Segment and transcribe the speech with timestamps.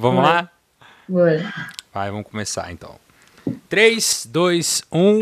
[0.00, 0.48] Vamos lá?
[1.08, 1.52] Bora.
[1.92, 2.94] Vai, vamos começar então.
[3.68, 5.18] 3, 2, 1.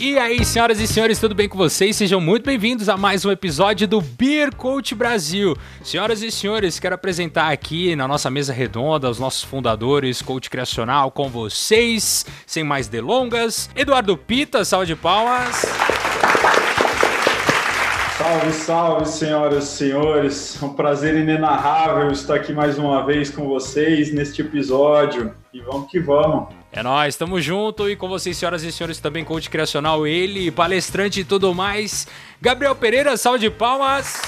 [0.00, 1.94] E aí, senhoras e senhores, tudo bem com vocês?
[1.94, 5.54] Sejam muito bem-vindos a mais um episódio do Beer Coach Brasil.
[5.84, 11.10] Senhoras e senhores, quero apresentar aqui na nossa mesa redonda os nossos fundadores, coach criacional,
[11.10, 13.68] com vocês, sem mais delongas.
[13.76, 15.66] Eduardo Pita, salve de palmas.
[18.22, 20.62] Salve, salve, senhoras e senhores.
[20.62, 25.34] É um prazer inenarrável estar aqui mais uma vez com vocês neste episódio.
[25.52, 26.54] E vamos que vamos.
[26.70, 31.18] É nóis, tamo junto e com vocês, senhoras e senhores, também coach criacional, ele, palestrante
[31.18, 32.06] e tudo mais.
[32.40, 34.22] Gabriel Pereira, salve de palmas.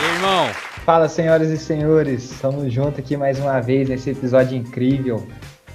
[0.00, 0.50] E aí, irmão?
[0.84, 2.32] Fala, senhoras e senhores.
[2.32, 5.24] Estamos juntos aqui mais uma vez nesse episódio incrível.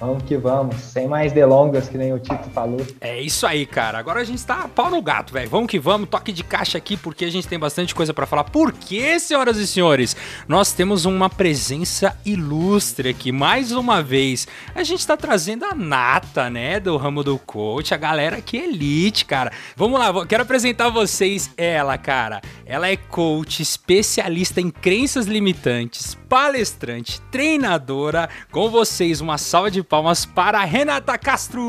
[0.04, 2.86] Vamos que vamos, sem mais delongas, que nem o Tito falou.
[3.00, 3.98] É isso aí, cara.
[3.98, 5.48] Agora a gente tá pau no gato, velho.
[5.48, 8.44] Vamos que vamos, toque de caixa aqui, porque a gente tem bastante coisa pra falar.
[8.44, 10.14] Por quê, senhoras e senhores?
[10.46, 14.46] Nós temos uma presença ilustre aqui, mais uma vez.
[14.74, 18.64] A gente tá trazendo a nata, né, do ramo do coach, a galera que é
[18.64, 19.52] elite, cara.
[19.74, 22.42] Vamos lá, quero apresentar a vocês ela, cara.
[22.66, 28.28] Ela é coach, especialista em crenças limitantes, palestrante, treinadora.
[28.50, 31.62] Com vocês, uma salva de palmas para a Renata Castro.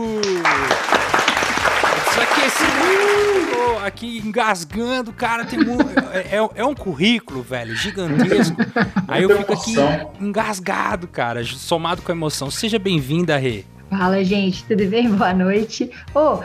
[2.10, 5.78] Isso aqui, esse mundo aqui engasgando, cara, tem mu-
[6.12, 8.58] é, é- é um currículo, velho, gigantesco.
[9.08, 9.76] Aí eu fico aqui
[10.20, 12.50] engasgado, cara, somado com a emoção.
[12.50, 13.66] Seja bem-vinda, Rê.
[13.92, 15.08] Fala, gente, tudo bem?
[15.12, 15.92] Boa noite.
[16.16, 16.40] Ô,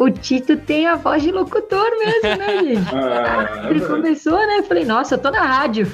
[0.00, 2.94] o Tito tem a voz de locutor mesmo, né, gente?
[2.94, 4.60] Ah, Ele começou, né?
[4.60, 5.86] Eu falei, nossa, eu tô na rádio.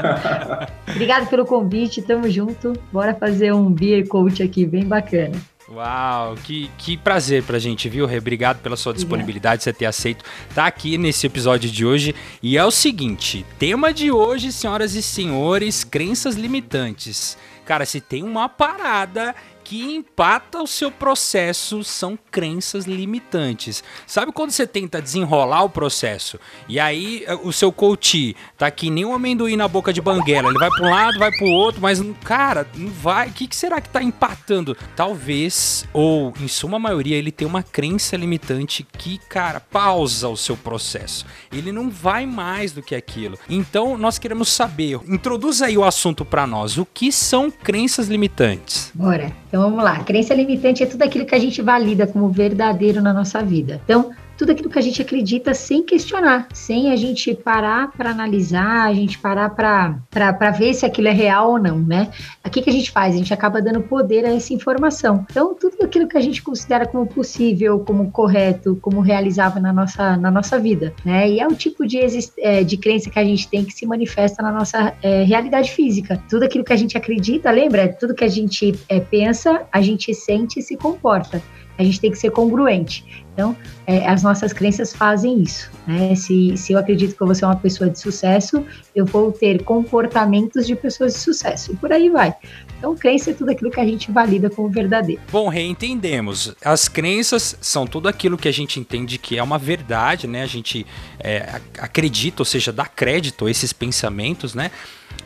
[0.88, 2.72] Obrigado pelo convite, tamo junto.
[2.90, 5.36] Bora fazer um beer coach aqui, bem bacana.
[5.70, 8.16] Uau, que, que prazer pra gente, viu, Rê?
[8.16, 12.14] Obrigado pela sua disponibilidade, você ter aceito estar aqui nesse episódio de hoje.
[12.42, 17.36] E é o seguinte, tema de hoje, senhoras e senhores, crenças limitantes.
[17.66, 19.34] Cara, se tem uma parada
[19.68, 23.84] que empata o seu processo, são crenças limitantes.
[24.06, 28.88] Sabe quando você tenta desenrolar o processo e aí eh, o seu coach tá que
[28.88, 31.50] nem um amendoim na boca de banguela, ele vai para um lado, vai para o
[31.50, 33.28] outro, mas cara, não vai.
[33.28, 34.74] O que, que será que tá empatando?
[34.96, 40.56] Talvez ou em suma maioria ele tem uma crença limitante que, cara, pausa o seu
[40.56, 41.26] processo.
[41.52, 43.38] Ele não vai mais do que aquilo.
[43.50, 46.78] Então nós queremos saber, introduz aí o assunto para nós.
[46.78, 48.90] O que são crenças limitantes?
[48.94, 49.30] Bora.
[49.46, 50.02] Então vamos lá.
[50.04, 53.80] Crença limitante é tudo aquilo que a gente valida como verdadeiro na nossa vida.
[53.84, 58.86] Então, tudo aquilo que a gente acredita sem questionar, sem a gente parar para analisar,
[58.86, 62.08] a gente parar para ver se aquilo é real ou não, né?
[62.46, 63.14] O que, que a gente faz?
[63.14, 65.26] A gente acaba dando poder a essa informação.
[65.28, 70.16] Então, tudo aquilo que a gente considera como possível, como correto, como realizável na nossa,
[70.16, 71.28] na nossa vida, né?
[71.28, 71.98] E é o tipo de,
[72.38, 76.22] é, de crença que a gente tem que se manifesta na nossa é, realidade física.
[76.30, 77.88] Tudo aquilo que a gente acredita, lembra?
[77.88, 81.42] Tudo que a gente é, pensa, a gente sente e se comporta.
[81.78, 83.04] A gente tem que ser congruente.
[83.32, 83.56] Então,
[83.86, 85.70] é, as nossas crenças fazem isso.
[85.86, 86.12] Né?
[86.16, 88.64] Se, se eu acredito que eu vou ser uma pessoa de sucesso,
[88.96, 91.72] eu vou ter comportamentos de pessoas de sucesso.
[91.72, 92.34] E por aí vai.
[92.76, 95.22] Então, crença é tudo aquilo que a gente valida como verdadeiro.
[95.30, 96.52] Bom, reentendemos.
[96.64, 100.42] As crenças são tudo aquilo que a gente entende que é uma verdade, né?
[100.42, 100.84] A gente
[101.20, 104.72] é, ac- acredita, ou seja, dá crédito a esses pensamentos, né?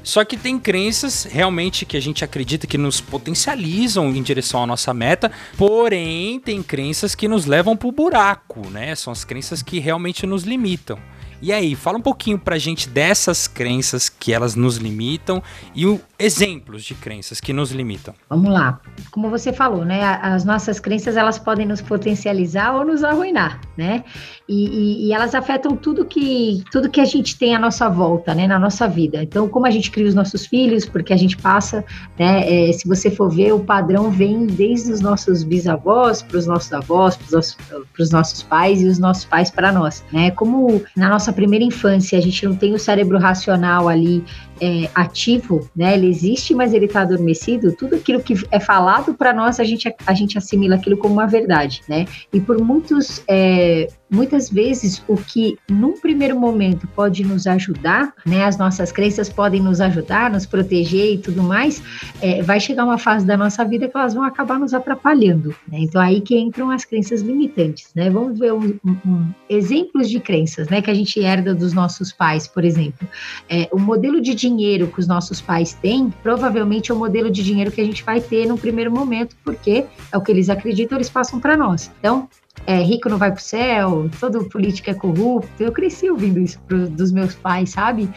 [0.02, 4.66] Só que tem crenças realmente que a gente acredita que nos potencializam em direção à
[4.66, 8.94] nossa meta, porém tem crenças que nos levam pro buraco, né?
[8.94, 10.98] São as crenças que realmente nos limitam.
[11.42, 15.42] E aí, fala um pouquinho pra gente dessas crenças que elas nos limitam
[15.74, 18.14] e o, exemplos de crenças que nos limitam.
[18.30, 18.80] Vamos lá.
[19.10, 20.04] Como você falou, né?
[20.22, 24.04] As nossas crenças elas podem nos potencializar ou nos arruinar, né?
[24.48, 28.34] E, e- e elas afetam tudo que tudo que a gente tem à nossa volta,
[28.36, 28.46] né?
[28.46, 29.20] Na nossa vida.
[29.20, 31.84] Então, como a gente cria os nossos filhos, porque a gente passa,
[32.16, 32.68] né?
[32.68, 36.72] é, se você for ver, o padrão vem desde os nossos bisavós para os nossos
[36.72, 37.56] avós, para os nossos,
[37.92, 40.30] pros nossos pais e os nossos pais para nós, né?
[40.30, 44.24] Como na nossa primeira infância a gente não tem o cérebro racional ali
[44.62, 45.94] é, ativo, né?
[45.94, 47.74] Ele existe, mas ele está adormecido.
[47.76, 51.26] Tudo aquilo que é falado para nós, a gente, a gente assimila aquilo como uma
[51.26, 52.06] verdade, né?
[52.32, 58.44] E por muitos, é, muitas vezes, o que num primeiro momento pode nos ajudar, né?
[58.44, 61.82] As nossas crenças podem nos ajudar, nos proteger e tudo mais,
[62.20, 65.78] é, vai chegar uma fase da nossa vida que elas vão acabar nos atrapalhando, né?
[65.80, 68.08] Então aí que entram as crenças limitantes, né?
[68.08, 70.80] Vamos ver um, um- um- exemplos de crenças, né?
[70.80, 73.08] Que a gente herda dos nossos pais, por exemplo.
[73.48, 77.42] É, o modelo de dinheiro que os nossos pais têm, provavelmente é o modelo de
[77.42, 80.98] dinheiro que a gente vai ter no primeiro momento, porque é o que eles acreditam,
[80.98, 81.90] eles passam para nós.
[81.98, 82.28] Então,
[82.66, 85.50] é, rico não vai pro céu, todo político é corrupto.
[85.62, 88.08] Eu cresci ouvindo isso pro- dos meus pais, sabe?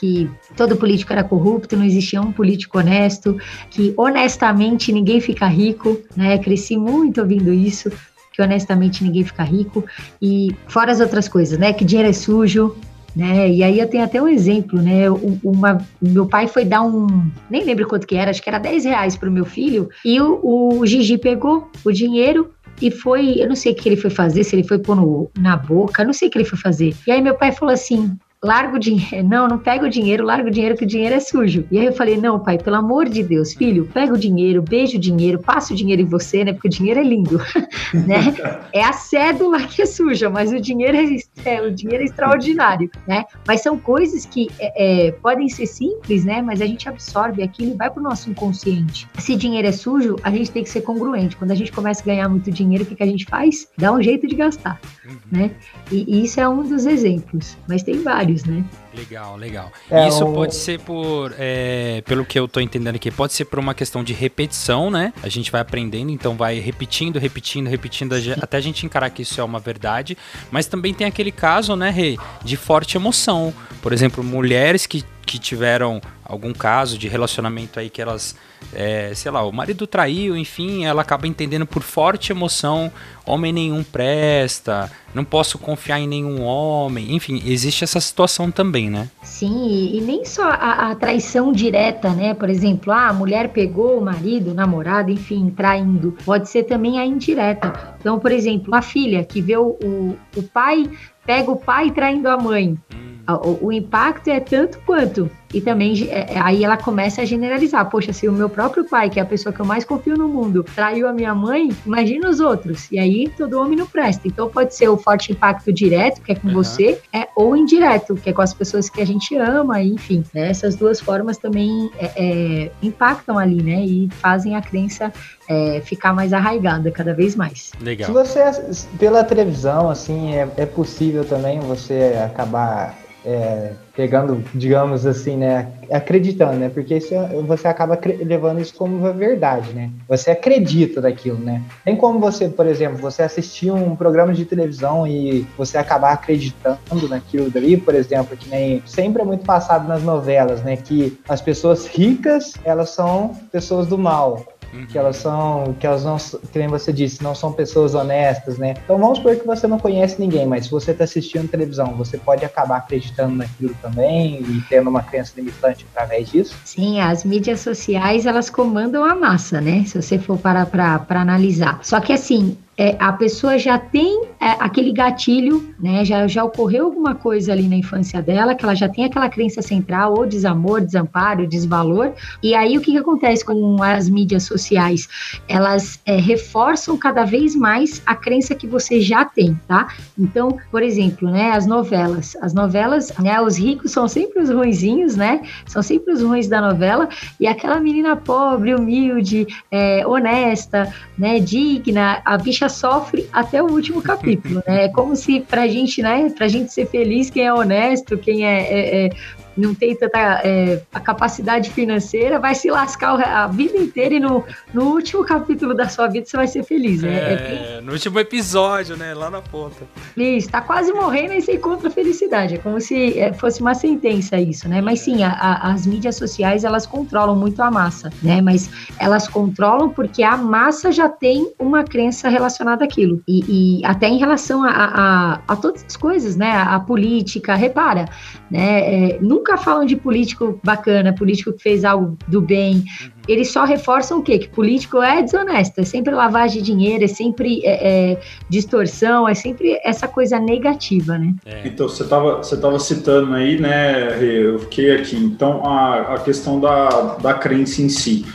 [0.00, 3.38] que todo político era corrupto, não existia um político honesto,
[3.68, 6.38] que honestamente ninguém fica rico, né?
[6.38, 7.92] Cresci muito ouvindo isso,
[8.32, 9.84] que honestamente ninguém fica rico,
[10.22, 11.74] e fora as outras coisas, né?
[11.74, 12.74] Que dinheiro é sujo,
[13.14, 13.50] né?
[13.50, 15.10] E aí eu tenho até um exemplo, né?
[15.42, 17.06] Uma, meu pai foi dar um,
[17.50, 20.20] nem lembro quanto que era, acho que era 10 reais para o meu filho, e
[20.20, 24.10] o, o Gigi pegou o dinheiro e foi, eu não sei o que ele foi
[24.10, 26.94] fazer, se ele foi pôr no, na boca, não sei o que ele foi fazer.
[27.06, 29.28] E aí meu pai falou assim: larga o dinheiro.
[29.28, 31.66] Não, não pega o dinheiro, larga o dinheiro que o dinheiro é sujo.
[31.70, 34.96] E aí eu falei: não, pai, pelo amor de Deus, filho, pega o dinheiro, beija
[34.96, 36.52] o dinheiro, passa o dinheiro em você, né?
[36.52, 37.38] Porque o dinheiro é lindo,
[37.92, 38.34] né?
[38.72, 42.90] É a cédula que é suja, mas o dinheiro é, é o dinheiro é extraordinário,
[43.06, 43.24] né?
[43.46, 46.40] Mas são coisas que é, é, podem ser simples, né?
[46.40, 49.06] Mas a gente absorve aquilo e vai para o nosso inconsciente.
[49.18, 51.36] Se dinheiro é sujo, a gente tem que ser congruente.
[51.36, 53.68] Quando a gente começa a ganhar muito dinheiro, o que, que a gente faz?
[53.76, 55.16] Dá um jeito de gastar, uhum.
[55.30, 55.50] né?
[55.90, 58.64] E, e isso é um dos exemplos, mas tem vários né?
[58.94, 59.72] Legal, legal.
[59.90, 60.32] É, Isso o...
[60.32, 64.02] pode ser por, é, pelo que eu tô entendendo aqui, pode ser por uma questão
[64.02, 65.12] de repetição, né?
[65.22, 69.40] A gente vai aprendendo, então vai repetindo, repetindo, repetindo, até a gente encarar que isso
[69.40, 70.16] é uma verdade.
[70.50, 73.52] Mas também tem aquele caso, né, Rei, de forte emoção.
[73.82, 78.34] Por exemplo, mulheres que, que tiveram algum caso de relacionamento aí que elas,
[78.72, 82.90] é, sei lá, o marido traiu, enfim, ela acaba entendendo por forte emoção,
[83.24, 89.08] homem nenhum presta, não posso confiar em nenhum homem, enfim, existe essa situação também, né?
[89.22, 92.34] Sim, e nem só a, a traição direta, né?
[92.34, 96.98] Por exemplo, ah, a mulher pegou o marido, o namorado, enfim, traindo, pode ser também
[96.98, 97.96] a indireta.
[98.00, 100.90] Então, por exemplo, uma filha que vê o, o, o pai,
[101.24, 102.78] pega o pai traindo a mãe.
[102.94, 105.30] Hum o, o impacto é tanto quanto.
[105.52, 107.88] E também é, é, aí ela começa a generalizar.
[107.90, 110.28] Poxa, se o meu próprio pai, que é a pessoa que eu mais confio no
[110.28, 112.90] mundo, traiu a minha mãe, imagina os outros.
[112.90, 114.26] E aí todo homem não presta.
[114.26, 116.54] Então pode ser o forte impacto direto, que é com uhum.
[116.54, 120.24] você, é, ou indireto, que é com as pessoas que a gente ama, enfim.
[120.32, 120.50] Né?
[120.50, 123.84] Essas duas formas também é, é, impactam ali, né?
[123.84, 125.12] E fazem a crença
[125.48, 127.72] é, ficar mais arraigada cada vez mais.
[127.80, 128.06] Legal.
[128.06, 135.36] Se você, pela televisão, assim, é, é possível também você acabar é, pegando, digamos assim,
[135.36, 137.14] né, acreditando, né, porque isso,
[137.46, 142.48] você acaba levando isso como uma verdade, né, você acredita daquilo, né, tem como você,
[142.48, 147.94] por exemplo, você assistir um programa de televisão e você acabar acreditando naquilo dali, por
[147.94, 152.90] exemplo, que nem sempre é muito passado nas novelas, né, que as pessoas ricas, elas
[152.90, 154.86] são pessoas do mal, Uhum.
[154.86, 158.74] Que elas são, que elas não, que nem você disse, não são pessoas honestas, né?
[158.84, 162.18] Então vamos supor que você não conhece ninguém, mas se você está assistindo televisão, você
[162.18, 166.56] pode acabar acreditando naquilo também e tendo uma crença limitante através disso?
[166.64, 169.84] Sim, as mídias sociais elas comandam a massa, né?
[169.86, 171.80] Se você for parar para analisar.
[171.82, 176.02] Só que assim, é, a pessoa já tem é, aquele gatilho, né?
[176.04, 179.60] Já, já ocorreu alguma coisa ali na infância dela, que ela já tem aquela crença
[179.60, 182.12] central, ou desamor, desamparo, desvalor.
[182.42, 185.08] E aí o que, que acontece com as mídias sociais?
[185.46, 189.88] Elas é, reforçam cada vez mais a crença que você já tem, tá?
[190.18, 191.50] Então, por exemplo, né?
[191.50, 192.34] As novelas.
[192.40, 193.38] As novelas, né?
[193.42, 195.42] Os ricos são sempre os ruinzinhos, né?
[195.66, 197.10] São sempre os ruins da novela.
[197.38, 201.38] E aquela menina pobre, humilde, é, honesta, né?
[201.38, 204.84] Digna, a bicha sofre até o último capítulo, né?
[204.84, 208.60] É como se pra gente, né, pra gente ser feliz, quem é honesto, quem é,
[208.62, 209.10] é, é
[209.56, 214.44] não tem tanta é, a capacidade financeira, vai se lascar a vida inteira e no,
[214.72, 217.14] no último capítulo da sua vida você vai ser feliz, né?
[217.14, 219.14] É, é no último episódio, né?
[219.14, 219.84] Lá na ponta.
[220.16, 222.54] Isso, tá quase morrendo e você encontra a felicidade.
[222.54, 224.80] É como se é, fosse uma sentença isso, né?
[224.80, 228.40] Mas sim, a, a, as mídias sociais, elas controlam muito a massa, né?
[228.40, 233.22] Mas elas controlam porque a massa já tem uma crença relacionada àquilo.
[233.26, 236.50] E, e até em relação a, a, todas as coisas, né?
[236.52, 238.06] A, a política, repara,
[238.50, 239.10] né?
[239.10, 242.76] É, nunca falam de político bacana, político que fez algo do bem.
[242.76, 243.10] Uhum.
[243.26, 244.38] Eles só reforçam o quê?
[244.38, 249.34] Que político é desonesto, é sempre lavagem de dinheiro, é sempre é, é, distorção, é
[249.34, 251.34] sempre essa coisa negativa, né?
[251.44, 251.66] É.
[251.66, 255.16] Então, você estava você tava citando aí, né, eu fiquei aqui.
[255.16, 258.26] Então, a, a questão da, da crença em si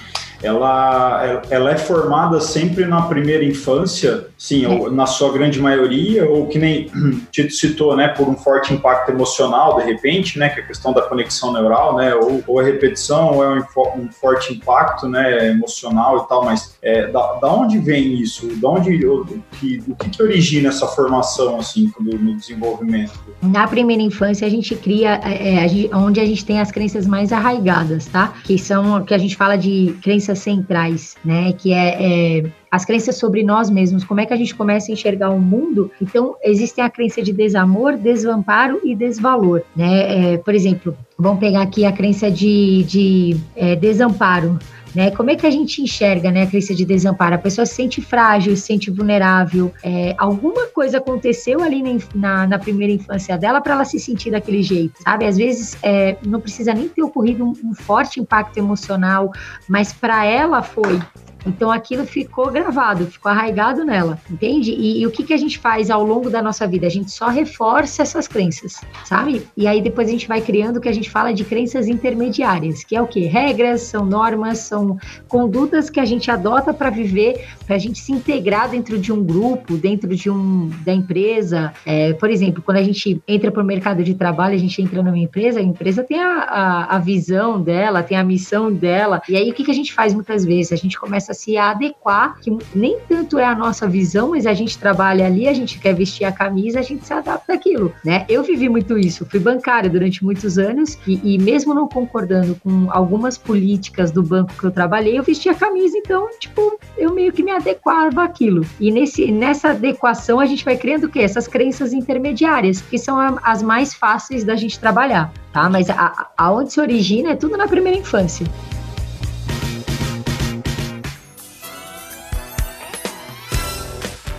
[0.46, 6.48] ela, ela é formada sempre na primeira infância, sim, ou, na sua grande maioria, ou
[6.48, 6.92] que nem
[7.32, 10.94] Tito citou, né, por um forte impacto emocional, de repente, né, que é a questão
[10.94, 13.64] da conexão neural, né, ou, ou a repetição, ou é um,
[14.00, 18.48] um, forte impacto, né, emocional e tal, mas é, da, da onde vem isso?
[18.58, 23.14] Da onde, o, que, o que, que origina essa formação, assim, no, no desenvolvimento?
[23.42, 26.72] Na primeira infância, a gente cria, é, é, a gente, onde a gente tem as
[26.72, 28.34] crenças mais arraigadas, tá?
[28.44, 31.54] Que são, que a gente fala de crenças crenças centrais, né?
[31.54, 34.94] Que é, é, as crenças sobre nós mesmos, como é que a gente começa a
[34.94, 35.90] enxergar o mundo.
[36.02, 40.34] Então, existem a crença de desamor, desamparo e desvalor, né?
[40.34, 44.60] É, por exemplo, vamos pegar aqui a crença de, de é, desamparo.
[44.96, 45.12] Né?
[45.12, 47.36] Como é que a gente enxerga né, a crença de desamparo?
[47.36, 49.74] A pessoa se sente frágil, se sente vulnerável.
[49.84, 51.84] É, alguma coisa aconteceu ali
[52.14, 55.26] na, na primeira infância dela para ela se sentir daquele jeito, sabe?
[55.26, 59.32] Às vezes é, não precisa nem ter ocorrido um, um forte impacto emocional,
[59.68, 61.00] mas para ela foi.
[61.46, 64.72] Então aquilo ficou gravado, ficou arraigado nela, entende?
[64.72, 66.88] E, e, o que, que a gente faz ao longo da nossa vida?
[66.88, 69.46] A gente só reforça essas crenças, sabe?
[69.56, 72.84] E aí depois a gente vai criando o que a gente fala de crenças intermediárias,
[72.84, 73.22] que é o que?
[73.26, 74.98] Regras, são normas, são
[75.28, 79.24] condutas que a gente adota para viver, para a gente se integrar dentro de um
[79.24, 81.74] grupo, dentro de um da empresa.
[81.86, 85.04] É, por exemplo, quando a gente entra para o mercado de trabalho, a gente entra
[85.04, 89.22] numa empresa, a empresa tem a, a, a visão dela, tem a missão dela.
[89.30, 90.72] E aí o que, que a gente faz muitas vezes?
[90.72, 94.78] A gente começa se adequar, que nem tanto é a nossa visão, mas a gente
[94.78, 98.26] trabalha ali, a gente quer vestir a camisa, a gente se adapta àquilo, né?
[98.28, 102.88] Eu vivi muito isso, fui bancária durante muitos anos e, e mesmo não concordando com
[102.90, 107.32] algumas políticas do banco que eu trabalhei, eu vestia a camisa, então, tipo, eu meio
[107.32, 108.66] que me adequava àquilo.
[108.80, 111.20] E nesse, nessa adequação a gente vai criando o quê?
[111.20, 115.70] Essas crenças intermediárias, que são as mais fáceis da gente trabalhar, tá?
[115.70, 118.46] Mas a, aonde se origina é tudo na primeira infância.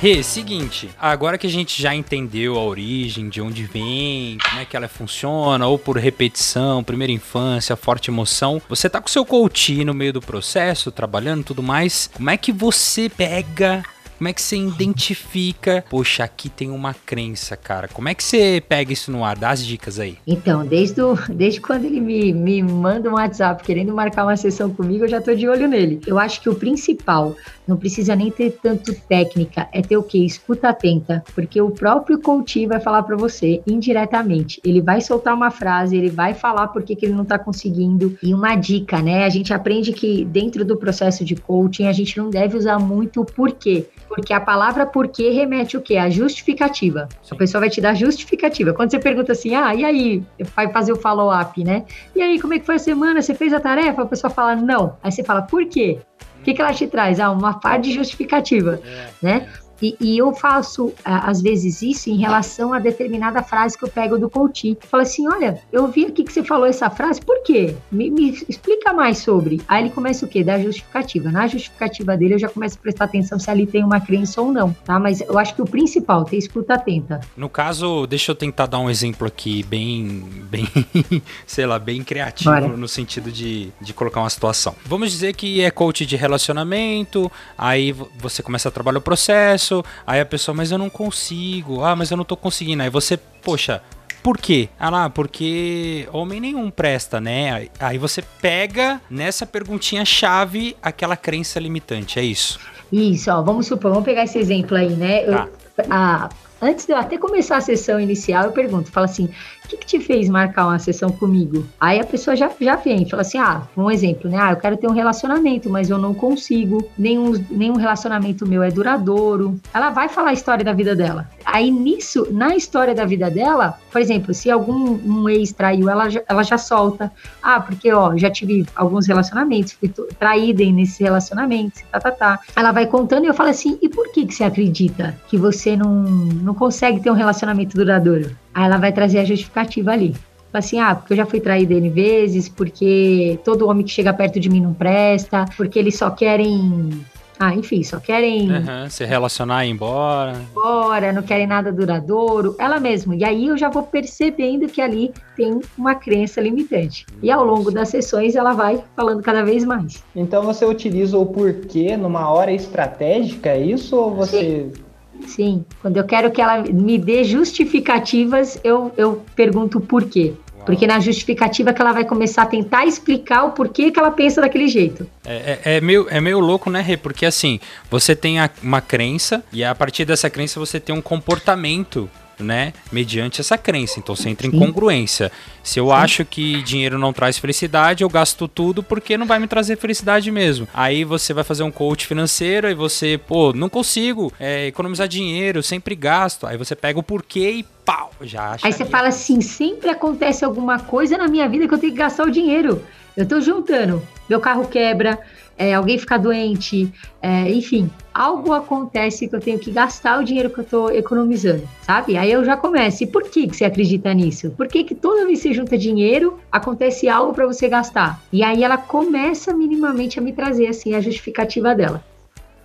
[0.07, 4.65] Rê, seguinte, agora que a gente já entendeu a origem, de onde vem, como é
[4.65, 9.85] que ela funciona, ou por repetição, primeira infância, forte emoção, você tá com seu coach
[9.85, 13.83] no meio do processo, trabalhando tudo mais, como é que você pega
[14.17, 15.85] como é que você identifica?
[15.91, 17.87] Poxa, aqui tem uma crença, cara.
[17.87, 19.37] Como é que você pega isso no ar?
[19.37, 20.17] Dá as dicas aí.
[20.27, 24.71] Então, desde, o, desde quando ele me, me manda um WhatsApp querendo marcar uma sessão
[24.71, 26.01] comigo, eu já tô de olho nele.
[26.07, 27.37] Eu acho que o principal,
[27.67, 30.19] não precisa nem ter tanto técnica, é ter o quê?
[30.19, 31.25] Escuta atenta.
[31.35, 34.61] Porque o próprio coach vai falar para você indiretamente.
[34.65, 38.17] Ele vai soltar uma frase, ele vai falar por que, que ele não tá conseguindo.
[38.23, 39.25] E uma dica, né?
[39.25, 43.21] A gente aprende que dentro do processo de coaching, a gente não deve usar muito
[43.21, 43.87] o porquê.
[44.09, 45.97] Porque a palavra porquê remete o quê?
[45.97, 47.09] A justificativa.
[47.23, 47.35] Sim.
[47.35, 48.73] A pessoa vai te dar justificativa.
[48.73, 50.23] Quando você pergunta assim, ah, e aí?
[50.55, 51.85] Vai fazer o follow-up, né?
[52.15, 53.21] E aí, como é que foi a semana?
[53.21, 54.03] Você fez a tarefa?
[54.03, 54.97] A pessoa fala, não.
[55.03, 55.99] Aí você fala, por quê?
[56.47, 57.19] O que, que ela te traz?
[57.19, 59.49] Ah, uma parte justificativa, é, né?
[59.81, 64.19] E, e, eu faço, às vezes, isso em relação a determinada frase que eu pego
[64.19, 64.77] do coach.
[64.81, 67.77] Fala assim: olha, eu vi aqui que você falou essa frase, por quê?
[67.91, 69.61] Me, me, explica mais sobre.
[69.69, 70.43] Aí ele começa o quê?
[70.43, 71.31] Da justificativa.
[71.31, 74.53] Na justificativa dele, eu já começo a prestar atenção se ali tem uma crença ou
[74.53, 74.99] não, tá?
[74.99, 77.21] Mas eu acho que o principal, ter escuta atenta.
[77.37, 80.67] No caso, deixa eu tentar dar um exemplo aqui bem, bem,
[81.47, 82.69] sei lá, bem criativo Bora.
[82.69, 84.75] no sentido de, de colocar uma situação.
[84.85, 89.85] Vamos dizer que é coach de relacionamento, aí você começa a trabalhar o processo isso,
[90.07, 92.83] aí a pessoa, mas eu não consigo, ah, mas eu não tô conseguindo.
[92.83, 93.83] Aí você, poxa,
[94.23, 94.69] por quê?
[94.79, 97.69] Ah lá, porque homem nenhum presta, né?
[97.79, 102.59] Aí você pega nessa perguntinha chave aquela crença limitante, é isso.
[102.93, 105.25] Isso, ó, vamos supor, vamos pegar esse exemplo aí, né?
[105.25, 105.49] Tá.
[105.79, 106.29] Eu, a,
[106.63, 109.29] antes de eu até começar a sessão inicial, eu pergunto, fala assim,
[109.67, 111.67] o que, que, te fez marcar uma sessão comigo?
[111.81, 114.39] Aí a pessoa já, já vem, fala assim, ah, um exemplo, né?
[114.41, 118.71] Ah, eu quero ter um relacionamento, mas eu não consigo, nenhum, nenhum relacionamento meu é
[118.71, 119.61] duradouro.
[119.75, 121.29] Ela vai falar a história da vida dela.
[121.45, 126.09] Aí nisso, na história da vida dela, por exemplo, se algum um ex traiu, ela,
[126.29, 127.11] ela já solta.
[127.43, 132.41] Ah, porque, ó, já tive alguns relacionamentos, fui traída nesse relacionamento, tá, tá, tá.
[132.55, 135.77] Ela vai contando e eu falo assim, e por que, que você acredita que você
[135.77, 138.31] não, não consegue ter um relacionamento duradouro?
[138.57, 140.17] Aí ela vai trazer a justificativa ali.
[140.51, 144.41] Assim, ah, porque eu já fui traída N vezes, porque todo homem que chega perto
[144.41, 147.05] de mim não presta, porque eles só querem
[147.39, 148.51] ah, enfim, só querem.
[148.51, 150.33] Uhum, se relacionar e ir embora.
[150.51, 152.57] Embora, não querem nada duradouro.
[152.59, 153.15] Ela mesma.
[153.15, 157.05] E aí eu já vou percebendo que ali tem uma crença limitante.
[157.23, 160.03] E ao longo das sessões ela vai falando cada vez mais.
[160.15, 163.97] Então você utiliza o porquê numa hora estratégica, é isso?
[163.97, 164.71] Ou você.
[164.75, 164.86] Sim.
[165.27, 170.35] Sim, quando eu quero que ela me dê justificativas, eu, eu pergunto por quê.
[170.67, 174.41] Porque na justificativa que ela vai começar a tentar explicar o porquê que ela pensa
[174.41, 175.07] daquele jeito.
[175.25, 176.97] É, é, é meio, é meio louco, né, Rê?
[176.97, 181.01] Porque assim, você tem a, uma crença e a partir dessa crença você tem um
[181.01, 182.73] comportamento né?
[182.93, 183.99] Mediante essa crença.
[183.99, 185.31] Então você entra em congruência.
[185.63, 185.93] Se eu Sim.
[185.93, 190.31] acho que dinheiro não traz felicidade, eu gasto tudo porque não vai me trazer felicidade
[190.31, 190.69] mesmo.
[190.73, 195.63] Aí você vai fazer um coach financeiro e você, pô, não consigo é, economizar dinheiro,
[195.63, 196.47] sempre gasto.
[196.47, 198.67] Aí você pega o porquê e pau, já acha.
[198.67, 201.99] Aí você fala assim: sempre acontece alguma coisa na minha vida que eu tenho que
[201.99, 202.83] gastar o dinheiro.
[203.17, 205.19] Eu tô juntando, meu carro quebra,
[205.59, 210.51] é, alguém ficar doente, é, enfim, algo acontece que eu tenho que gastar o dinheiro
[210.51, 212.17] que eu estou economizando, sabe?
[212.17, 213.05] Aí eu já começo.
[213.05, 214.51] E por que, que você acredita nisso?
[214.51, 218.21] Por que, que toda vez que você junta dinheiro, acontece algo para você gastar?
[218.33, 222.05] E aí ela começa minimamente a me trazer assim a justificativa dela.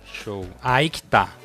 [0.04, 0.44] Show.
[0.62, 1.41] Aí que tá.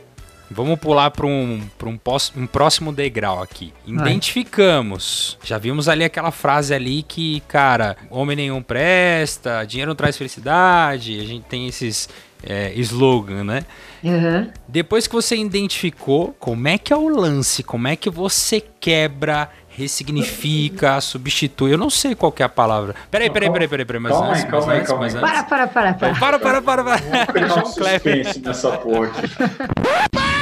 [0.49, 1.99] Vamos pular para um, um,
[2.35, 3.73] um próximo degrau aqui.
[3.85, 5.37] Identificamos.
[5.43, 11.19] Já vimos ali aquela frase ali que, cara, homem nenhum presta, dinheiro não traz felicidade.
[11.19, 12.07] A gente tem esses
[12.43, 13.63] é, slogan, né?
[14.03, 14.49] Uhum.
[14.67, 17.63] Depois que você identificou, como é que é o lance?
[17.63, 21.73] Como é que você quebra, ressignifica, substitui?
[21.73, 22.95] Eu não sei qual é a palavra.
[23.09, 24.01] Peraí, peraí, peraí, peraí, peraí.
[24.01, 25.13] Mas calma antes, aí, calma aí, calma aí.
[25.13, 26.15] Para, para, para, para.
[26.15, 27.33] Para, para, para, para.
[27.33, 29.11] Deixa um suspense nessa porra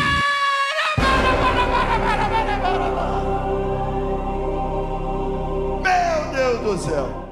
[6.77, 7.25] céu.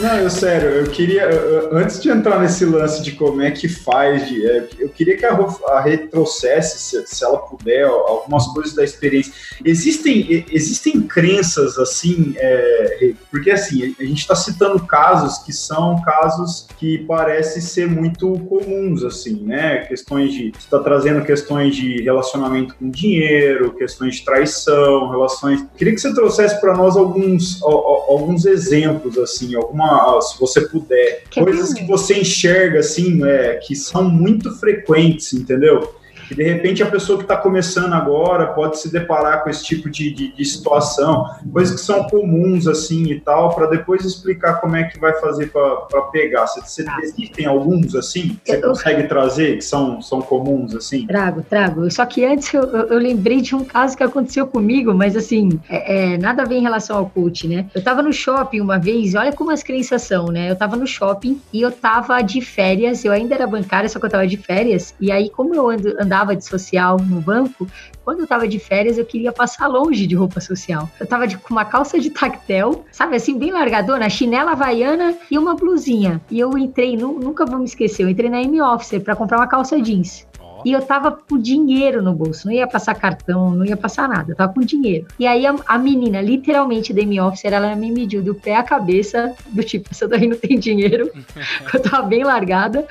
[0.00, 3.68] Não, eu sério, eu queria, eu, antes de entrar nesse lance de como é que
[3.68, 5.32] faz, de, é, eu queria que a,
[5.68, 9.32] a Rê trouxesse, se, se, ela puder, algumas coisas da experiência.
[9.64, 16.66] Existem, existem crenças assim, é, porque assim, a gente está citando casos que são casos
[16.76, 19.84] que parecem ser muito comuns, assim, né?
[19.86, 20.50] Questões de.
[20.50, 25.64] Você está trazendo questões de relacionamento com dinheiro, questões de traição, relações.
[25.76, 31.24] Queria que você trouxesse para nós alguns, alguns exemplos, assim, alguma uma, se você puder,
[31.30, 35.94] que coisas que você enxerga assim, é, que são muito frequentes, entendeu?
[36.28, 39.90] Que de repente a pessoa que está começando agora pode se deparar com esse tipo
[39.90, 44.76] de, de, de situação, coisas que são comuns assim e tal, para depois explicar como
[44.76, 46.46] é que vai fazer para pegar.
[46.46, 46.98] Você, você tá.
[47.02, 48.38] existem alguns assim?
[48.44, 51.06] Você eu, consegue trazer que são, são comuns assim?
[51.06, 51.90] Trago, trago.
[51.90, 56.14] Só que antes eu, eu lembrei de um caso que aconteceu comigo, mas assim, é,
[56.14, 57.66] é, nada a ver em relação ao coach, né?
[57.74, 60.48] Eu estava no shopping uma vez, olha como as crenças são, né?
[60.48, 64.04] Eu estava no shopping e eu estava de férias, eu ainda era bancária, só que
[64.04, 67.66] eu estava de férias, e aí como eu ando, andava andava de social no banco,
[68.04, 70.88] quando eu tava de férias, eu queria passar longe de roupa social.
[71.00, 75.36] Eu tava de, com uma calça de tactel, sabe assim, bem largadona, chinela havaiana e
[75.36, 76.20] uma blusinha.
[76.30, 79.80] E eu entrei, nunca vou me esquecer, eu entrei na M-Officer para comprar uma calça
[79.80, 80.26] jeans.
[80.64, 84.32] E eu tava com dinheiro no bolso, não ia passar cartão, não ia passar nada,
[84.32, 85.06] eu tava com dinheiro.
[85.18, 89.34] E aí a, a menina, literalmente, da M-Officer, ela me mediu do pé à cabeça,
[89.50, 91.10] do tipo, essa daí não tem dinheiro,
[91.72, 92.86] eu tava bem largada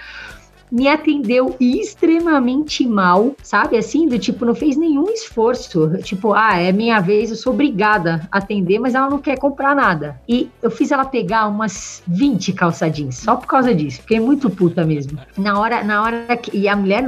[0.73, 3.77] me atendeu extremamente mal, sabe?
[3.77, 5.91] Assim, do tipo, não fez nenhum esforço.
[6.01, 9.75] Tipo, ah, é minha vez, eu sou obrigada a atender, mas ela não quer comprar
[9.75, 10.19] nada.
[10.27, 14.01] E eu fiz ela pegar umas 20 calça jeans, só por causa disso.
[14.01, 15.19] Fiquei muito puta mesmo.
[15.37, 16.57] Na hora, na hora que.
[16.57, 17.07] E a mulher,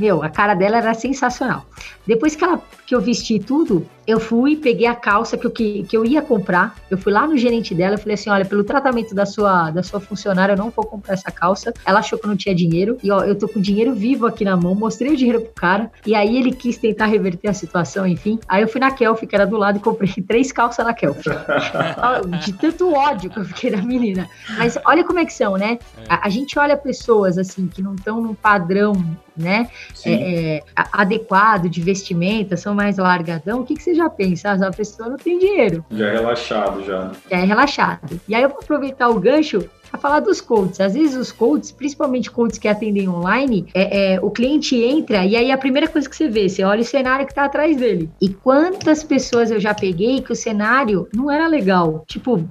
[0.00, 1.64] meu, a cara dela era sensacional.
[2.04, 5.84] Depois que, ela, que eu vesti tudo, eu fui, peguei a calça que eu, que,
[5.84, 6.76] que eu ia comprar.
[6.90, 9.82] Eu fui lá no gerente dela, eu falei assim: olha, pelo tratamento da sua, da
[9.82, 11.72] sua funcionária, eu não vou comprar essa calça.
[11.84, 12.98] Ela achou que eu não tinha dinheiro.
[13.04, 15.90] E ó, eu tô com dinheiro vivo aqui na mão, mostrei o dinheiro pro cara.
[16.06, 18.40] E aí ele quis tentar reverter a situação, enfim.
[18.48, 21.22] Aí eu fui na Kelf, que era do lado, e comprei três calças na Kelf.
[22.42, 24.26] De tanto ódio que eu fiquei da menina.
[24.56, 25.78] Mas olha como é que são, né?
[26.08, 28.94] A, a gente olha pessoas assim que não estão num padrão
[29.36, 29.68] né?
[30.06, 30.62] É, é,
[30.92, 34.50] adequado de vestimenta, são mais largadão, o que, que você já pensa?
[34.50, 35.84] Ah, a pessoa não tem dinheiro.
[35.90, 37.12] Já é relaxado, já.
[37.30, 38.20] Já é relaxado.
[38.28, 40.80] E aí eu vou aproveitar o gancho para falar dos coaches.
[40.80, 45.36] Às vezes os coaches, principalmente coaches que atendem online, é, é, o cliente entra e
[45.36, 48.10] aí a primeira coisa que você vê, você olha o cenário que está atrás dele.
[48.20, 52.04] E quantas pessoas eu já peguei que o cenário não era legal?
[52.08, 52.44] Tipo,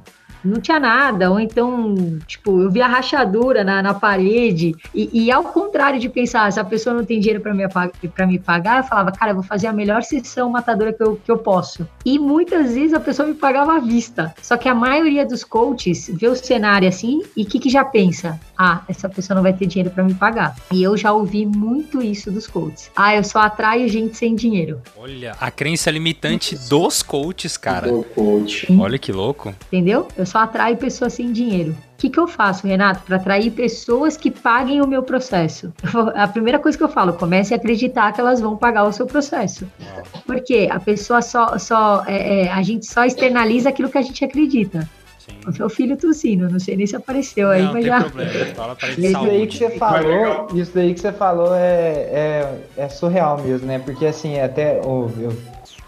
[0.43, 1.95] não tinha nada, ou então,
[2.27, 6.63] tipo, eu via rachadura na, na parede, e, e, ao contrário de pensar, se a
[6.63, 7.63] pessoa não tem dinheiro para me,
[8.10, 11.15] pra me pagar, eu falava, cara, eu vou fazer a melhor sessão matadora que eu,
[11.23, 11.88] que eu posso.
[12.06, 14.34] E muitas vezes a pessoa me pagava à vista.
[14.41, 17.84] Só que a maioria dos coaches vê o cenário assim e o que, que já
[17.84, 18.39] pensa?
[18.58, 20.56] Ah, essa pessoa não vai ter dinheiro para me pagar.
[20.71, 22.91] E eu já ouvi muito isso dos coaches.
[22.95, 24.82] Ah, eu só atraio gente sem dinheiro.
[24.97, 27.91] Olha, a crença limitante dos coaches, cara.
[27.91, 28.67] Do coach.
[28.79, 29.53] Olha que louco.
[29.67, 30.08] Entendeu?
[30.17, 31.71] Eu só atraio pessoas sem dinheiro.
[31.93, 35.71] O que, que eu faço, Renato, para atrair pessoas que paguem o meu processo?
[36.15, 39.05] A primeira coisa que eu falo, comece a acreditar que elas vão pagar o seu
[39.05, 39.67] processo.
[40.25, 44.25] Porque a pessoa só, só é, é, a gente só externaliza aquilo que a gente
[44.25, 44.89] acredita.
[45.19, 45.33] Sim.
[45.47, 47.99] O seu filho tossindo, não sei nem se apareceu aí, não, mas já.
[48.97, 53.67] isso daí que você falou, isso daí que você falou é, é, é surreal mesmo,
[53.67, 53.79] né?
[53.79, 55.31] Porque assim, até oh, eu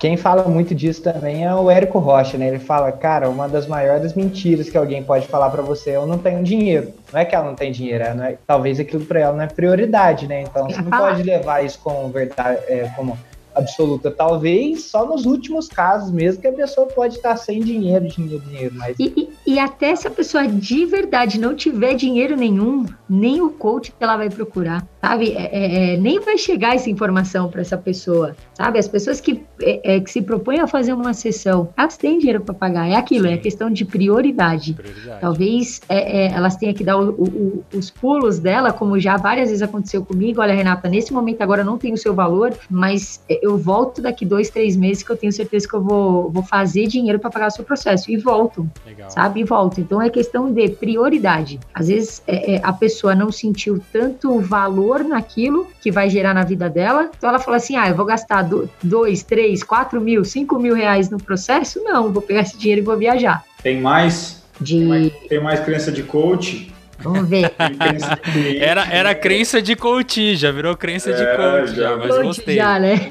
[0.06, 2.50] quem fala muito disso também é o Érico Rocha, né?
[2.50, 6.06] Ele fala, cara, uma das maiores mentiras que alguém pode falar para você é eu
[6.06, 6.94] não tenho dinheiro.
[7.12, 9.48] Não é que ela não tem dinheiro, é, é talvez aquilo para ela não é
[9.48, 10.44] prioridade, né?
[10.44, 13.18] Então você não pode levar isso como verdade, é, como
[13.56, 14.12] absoluta.
[14.12, 18.76] Talvez só nos últimos casos mesmo que a pessoa pode estar sem dinheiro, dinheiro, dinheiro.
[18.76, 18.96] Mas...
[19.00, 19.12] E,
[19.48, 23.92] e, e até se a pessoa de verdade não tiver dinheiro nenhum, nem o coach
[23.92, 25.34] que ela vai procurar, sabe?
[25.34, 28.80] É, é, é nem vai chegar essa informação para essa pessoa, sabe?
[28.80, 32.42] As pessoas que, é, é, que se propõem a fazer uma sessão, elas têm dinheiro
[32.42, 32.90] para pagar.
[32.90, 33.34] É aquilo, Sim.
[33.34, 34.74] é questão de prioridade.
[34.74, 35.22] prioridade.
[35.22, 39.62] Talvez é, elas tenham que dar o, o, os pulos dela, como já várias vezes
[39.62, 40.42] aconteceu comigo.
[40.42, 44.50] Olha, Renata, nesse momento agora não tem o seu valor, mas eu volto daqui dois,
[44.50, 47.52] três meses que eu tenho certeza que eu vou, vou fazer dinheiro para pagar o
[47.52, 48.10] seu processo.
[48.10, 49.10] E volto, Legal.
[49.10, 49.42] sabe?
[49.42, 49.80] E volto.
[49.80, 51.60] Então é questão de prioridade.
[51.74, 56.44] Às vezes é, é, a pessoa não sentiu tanto valor naquilo que vai gerar na
[56.44, 58.48] vida dela, então ela fala assim: ah, eu vou gastar
[58.84, 61.84] dois, três, quatro mil, cinco mil reais no processo?
[61.84, 63.44] Não, vou pegar esse dinheiro e vou viajar.
[63.62, 64.44] Tem mais?
[64.60, 64.80] De...
[64.80, 66.74] Tem mais, tem mais crença de coach?
[67.00, 67.52] Vamos ver.
[68.60, 72.56] era, era crença de coach, já virou crença é, de coach, já, mas coach gostei.
[72.56, 73.10] Já, né?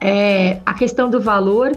[0.00, 1.72] É, a questão do valor,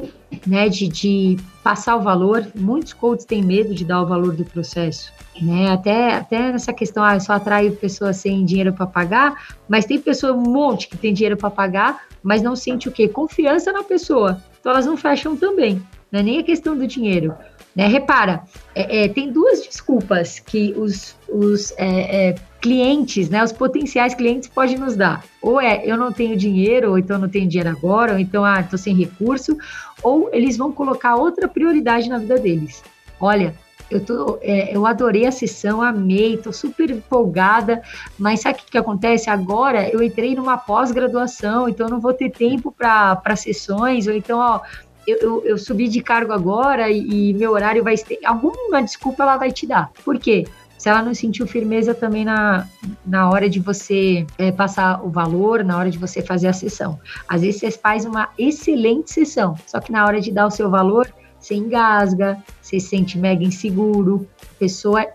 [0.45, 4.43] né, de, de passar o valor, muitos coaches têm medo de dar o valor do
[4.43, 9.86] processo, né, até, até nessa questão, ah, só atrai pessoas sem dinheiro para pagar, mas
[9.86, 13.08] tem pessoa, um monte que tem dinheiro para pagar, mas não sente o quê?
[13.08, 17.36] Confiança na pessoa, então elas não fecham também, não é nem a questão do dinheiro,
[17.76, 17.88] né?
[17.88, 18.44] Repara,
[18.76, 24.50] é, é, tem duas desculpas que os, os é, é, clientes, né, os potenciais clientes
[24.50, 25.24] podem nos dar.
[25.42, 28.60] Ou é eu não tenho dinheiro, ou então não tenho dinheiro agora, ou então ah,
[28.62, 29.58] estou sem recurso,
[30.04, 32.84] ou eles vão colocar outra prioridade na vida deles.
[33.20, 33.56] Olha,
[33.90, 37.82] eu, tô, é, eu adorei a sessão, amei, estou super empolgada,
[38.18, 39.30] mas sabe o que, que acontece?
[39.30, 44.62] Agora eu entrei numa pós-graduação, então não vou ter tempo para sessões, ou então, ó,
[45.08, 48.20] eu, eu, eu, subi de cargo agora e, e meu horário vai ter.
[48.26, 49.92] Alguma desculpa ela vai te dar.
[50.04, 50.46] Por quê?
[50.82, 52.68] se ela não sentiu firmeza também na,
[53.06, 57.00] na hora de você é, passar o valor, na hora de você fazer a sessão.
[57.30, 60.72] Às vezes você faz uma excelente sessão, só que na hora de dar o seu
[60.72, 61.08] valor,
[61.40, 64.28] você engasga, você se sente mega inseguro.
[64.58, 65.14] Pessoa, é,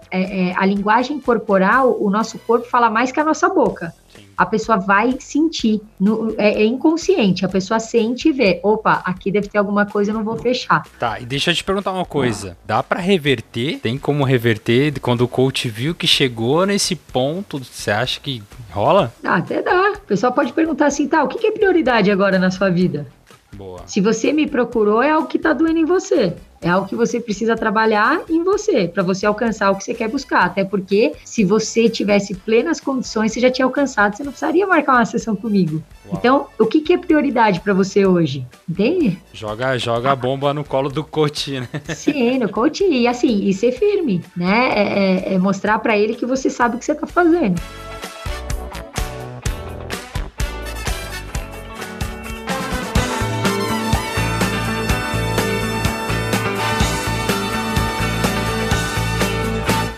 [0.51, 3.93] é, a linguagem corporal, o nosso corpo fala mais que a nossa boca
[4.37, 5.81] a pessoa vai sentir.
[5.99, 8.61] No, é, é, inconsciente, a pessoa sente e vê.
[8.63, 10.87] Opa, aqui deve ter alguma coisa, eu não vou fechar.
[10.99, 12.57] Tá, e deixa eu te perguntar uma coisa.
[12.65, 13.79] Dá para reverter?
[13.81, 17.59] Tem como reverter quando o coach viu que chegou nesse ponto?
[17.59, 19.13] Você acha que rola?
[19.25, 19.93] Ah, até dá.
[19.93, 23.07] O pessoal pode perguntar assim, tá, o que é prioridade agora na sua vida?
[23.53, 23.83] Boa.
[23.87, 26.37] Se você me procurou, é algo que tá doendo em você.
[26.67, 30.09] É algo que você precisa trabalhar em você, para você alcançar o que você quer
[30.09, 30.47] buscar.
[30.47, 34.95] Até porque, se você tivesse plenas condições, você já tinha alcançado, você não precisaria marcar
[34.95, 35.81] uma sessão comigo.
[36.05, 36.19] Uau.
[36.19, 38.45] Então, o que, que é prioridade para você hoje?
[38.69, 39.17] Entende?
[39.33, 41.69] Joga, joga a bomba no colo do coach, né?
[41.95, 42.83] Sim, no coach.
[42.83, 44.73] E assim, e ser firme, né?
[44.75, 44.83] É,
[45.31, 47.63] é, é mostrar para ele que você sabe o que você tá fazendo.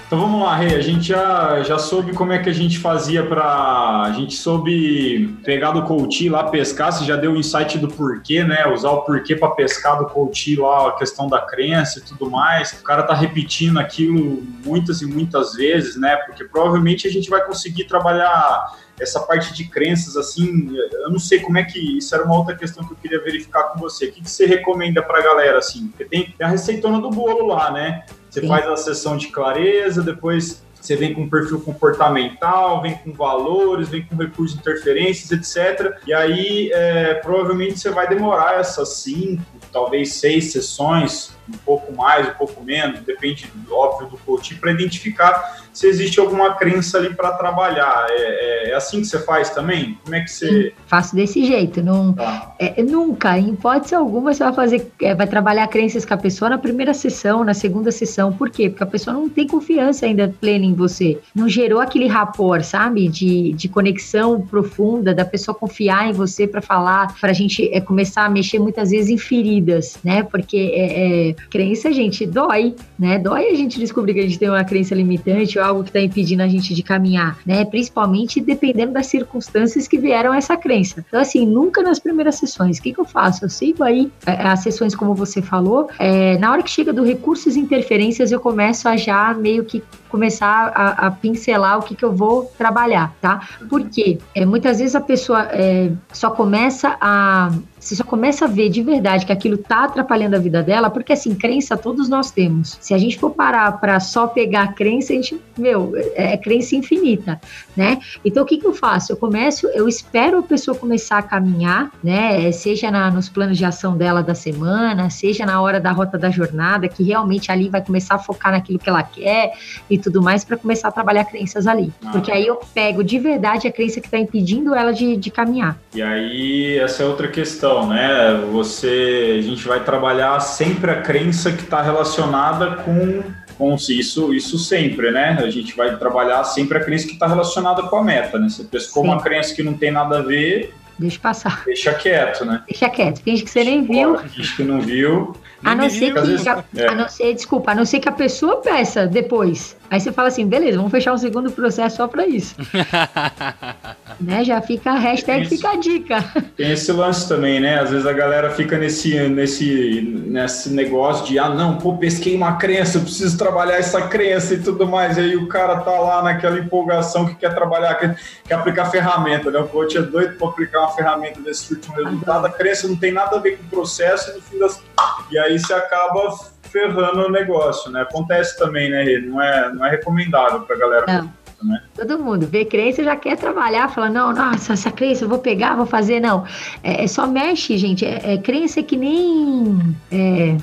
[0.09, 0.75] Então vamos lá, Rei.
[0.75, 4.05] A gente já, já soube como é que a gente fazia para.
[4.05, 8.43] A gente soube pegar do coach lá pescar, você já deu o insight do porquê,
[8.43, 8.67] né?
[8.69, 12.73] Usar o porquê para pescar do coach lá, a questão da crença e tudo mais.
[12.73, 16.17] O cara tá repetindo aquilo muitas e muitas vezes, né?
[16.25, 21.39] Porque provavelmente a gente vai conseguir trabalhar essa parte de crenças, assim, eu não sei
[21.39, 24.07] como é que isso era uma outra questão que eu queria verificar com você.
[24.07, 25.89] O que, que você recomenda para a galera, assim?
[25.89, 28.05] Porque tem a receitona do bolo lá, né?
[28.31, 28.49] Você Sim.
[28.49, 34.05] faz a sessão de clareza, depois você vem com perfil comportamental, vem com valores, vem
[34.05, 35.99] com recursos de interferências, etc.
[36.07, 42.29] E aí, é, provavelmente você vai demorar essas cinco, talvez seis sessões, um pouco mais,
[42.29, 47.31] um pouco menos, depende, óbvio, do coach, para identificar se existe alguma crença ali para
[47.33, 48.07] trabalhar.
[48.11, 49.97] É, é, é, assim que você faz também?
[50.03, 50.73] Como é que você.
[50.87, 51.81] Faço desse jeito.
[51.81, 52.53] Não, tá.
[52.59, 56.51] é, nunca, em hipótese alguma, você vai fazer, é, vai trabalhar crenças com a pessoa
[56.51, 58.33] na primeira sessão, na segunda sessão.
[58.33, 58.69] Por quê?
[58.69, 61.21] Porque a pessoa não tem confiança ainda plena em você.
[61.33, 63.09] Não gerou aquele rapport, sabe?
[63.09, 67.81] De, de conexão profunda, da pessoa confiar em você para falar, para a gente é,
[67.81, 70.25] começar a mexer muitas vezes em feridas, né?
[70.25, 73.19] Porque é, crença, gente, dói, né?
[73.19, 76.01] Dói a gente descobrir que a gente tem uma crença limitante ou algo que está
[76.01, 77.65] impedindo a gente de caminhar, né?
[77.65, 81.05] Principalmente dependendo das circunstâncias que vieram essa crença.
[81.07, 82.79] Então, assim, nunca nas primeiras sessões.
[82.79, 83.45] O que, que eu faço?
[83.45, 85.89] Eu sigo aí é, as sessões, como você falou.
[85.99, 89.83] É, na hora que chega do recursos e interferências, eu começo a já meio que
[90.09, 93.47] começar a, a pincelar o que, que eu vou trabalhar, tá?
[93.69, 98.69] Porque é, muitas vezes a pessoa é, só começa a você só começa a ver
[98.69, 102.77] de verdade que aquilo tá atrapalhando a vida dela, porque assim, crença todos nós temos.
[102.81, 106.37] Se a gente for parar para só pegar a crença, a gente, meu, é, é
[106.37, 107.41] crença infinita,
[107.77, 107.99] né?
[108.25, 109.13] Então o que que eu faço?
[109.13, 112.51] Eu começo, eu espero a pessoa começar a caminhar, né?
[112.53, 116.31] Seja na, nos planos de ação dela da semana, seja na hora da rota da
[116.31, 119.53] jornada, que realmente ali vai começar a focar naquilo que ela quer
[119.89, 121.93] e tudo mais, para começar a trabalhar crenças ali.
[122.05, 122.11] Ah.
[122.13, 125.79] Porque aí eu pego de verdade a crença que está impedindo ela de, de caminhar.
[125.95, 128.35] E aí, essa é outra questão questão, né?
[128.53, 133.23] Você, a gente vai trabalhar sempre a crença que está relacionada com,
[133.57, 135.39] com isso, isso sempre, né?
[135.41, 138.49] A gente vai trabalhar sempre a crença que está relacionada com a meta, né?
[138.49, 139.11] Você pescou Sim.
[139.11, 141.63] uma crença que não tem nada a ver, Deixa passar.
[141.65, 142.61] Deixa quieto, né?
[142.69, 143.23] Deixa quieto.
[143.23, 144.19] Finge que você nem viu.
[144.19, 145.33] Finge que não viu.
[145.65, 146.87] A não, ser que, a, é.
[146.87, 149.77] a não ser, desculpa, a não ser que a pessoa peça depois.
[149.91, 152.55] Aí você fala assim, beleza, vamos fechar um segundo processo só para isso.
[154.21, 154.45] né?
[154.45, 155.57] Já fica a hashtag, Isso.
[155.57, 156.25] fica a dica.
[156.57, 157.81] Tem esse lance também, né?
[157.81, 162.57] Às vezes a galera fica nesse, nesse, nesse negócio de, ah, não, pô, pesquei uma
[162.57, 165.17] crença, eu preciso trabalhar essa crença e tudo mais.
[165.17, 169.59] Aí o cara tá lá naquela empolgação que quer trabalhar, quer, quer aplicar ferramenta, né?
[169.59, 172.47] O coach é doido para aplicar uma ferramenta desse último resultado.
[172.47, 174.83] A crença não tem nada a ver com o processo e no fim das.
[175.31, 178.03] E aí você acaba ferrando o negócio, né?
[178.03, 179.21] Acontece também, né, Rê?
[179.21, 181.07] Não é, não é recomendável pra galera.
[181.07, 181.39] Não.
[181.63, 181.83] Né?
[181.97, 185.75] Todo mundo vê crença já quer trabalhar, fala, não, nossa, essa crença eu vou pegar,
[185.75, 186.45] vou fazer, não.
[186.85, 188.05] É, é só mexe, gente.
[188.05, 189.97] É, é crença que nem.
[190.11, 190.57] É,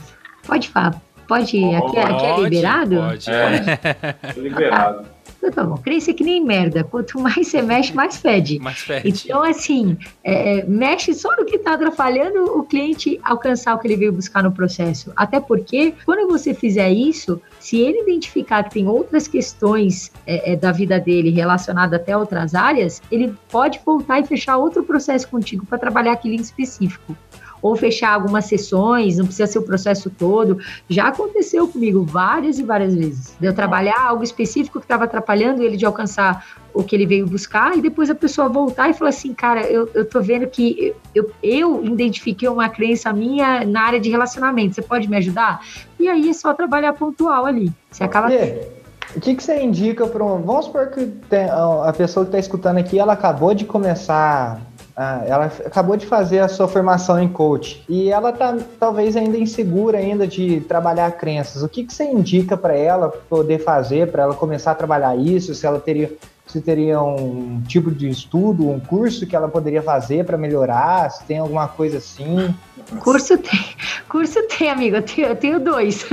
[0.48, 0.96] pode falar.
[1.28, 2.96] Pode, aqui, aqui é liberado?
[2.98, 3.80] Pode, é.
[4.24, 5.15] é liberado.
[5.48, 6.84] Então tá bom, crença é que nem merda.
[6.84, 8.60] Quanto mais você mexe, mais fede.
[8.60, 9.24] Mais fede.
[9.26, 13.96] Então, assim, é, mexe só no que está atrapalhando o cliente alcançar o que ele
[13.96, 15.12] veio buscar no processo.
[15.16, 20.56] Até porque, quando você fizer isso, se ele identificar que tem outras questões é, é,
[20.56, 25.66] da vida dele relacionadas até outras áreas, ele pode voltar e fechar outro processo contigo
[25.66, 27.16] para trabalhar aquele em específico
[27.66, 30.60] ou fechar algumas sessões, não precisa ser o processo todo.
[30.88, 33.36] Já aconteceu comigo várias e várias vezes.
[33.40, 37.26] De eu trabalhar algo específico que estava atrapalhando ele de alcançar o que ele veio
[37.26, 40.94] buscar, e depois a pessoa voltar e falar assim, cara, eu, eu tô vendo que
[41.16, 45.62] eu, eu identifiquei uma crença minha na área de relacionamento, você pode me ajudar?
[46.00, 47.72] E aí é só trabalhar pontual ali.
[47.90, 48.28] Você acaba.
[49.16, 50.42] O que, que você indica para um.
[50.44, 54.60] Vamos supor que tem, a pessoa que está escutando aqui, ela acabou de começar
[54.98, 59.38] ah, ela acabou de fazer a sua formação em coach e ela tá talvez ainda
[59.38, 61.64] insegura ainda de trabalhar crenças.
[61.64, 65.54] O que, que você indica para ela poder fazer para ela começar a trabalhar isso?
[65.54, 66.14] Se ela teria
[66.48, 71.10] se teria um tipo de estudo, um curso que ela poderia fazer para melhorar?
[71.10, 72.56] Se tem alguma coisa assim?
[73.00, 73.66] Curso tem,
[74.08, 74.96] curso tem, amigo.
[74.96, 76.06] Eu tenho, eu tenho dois.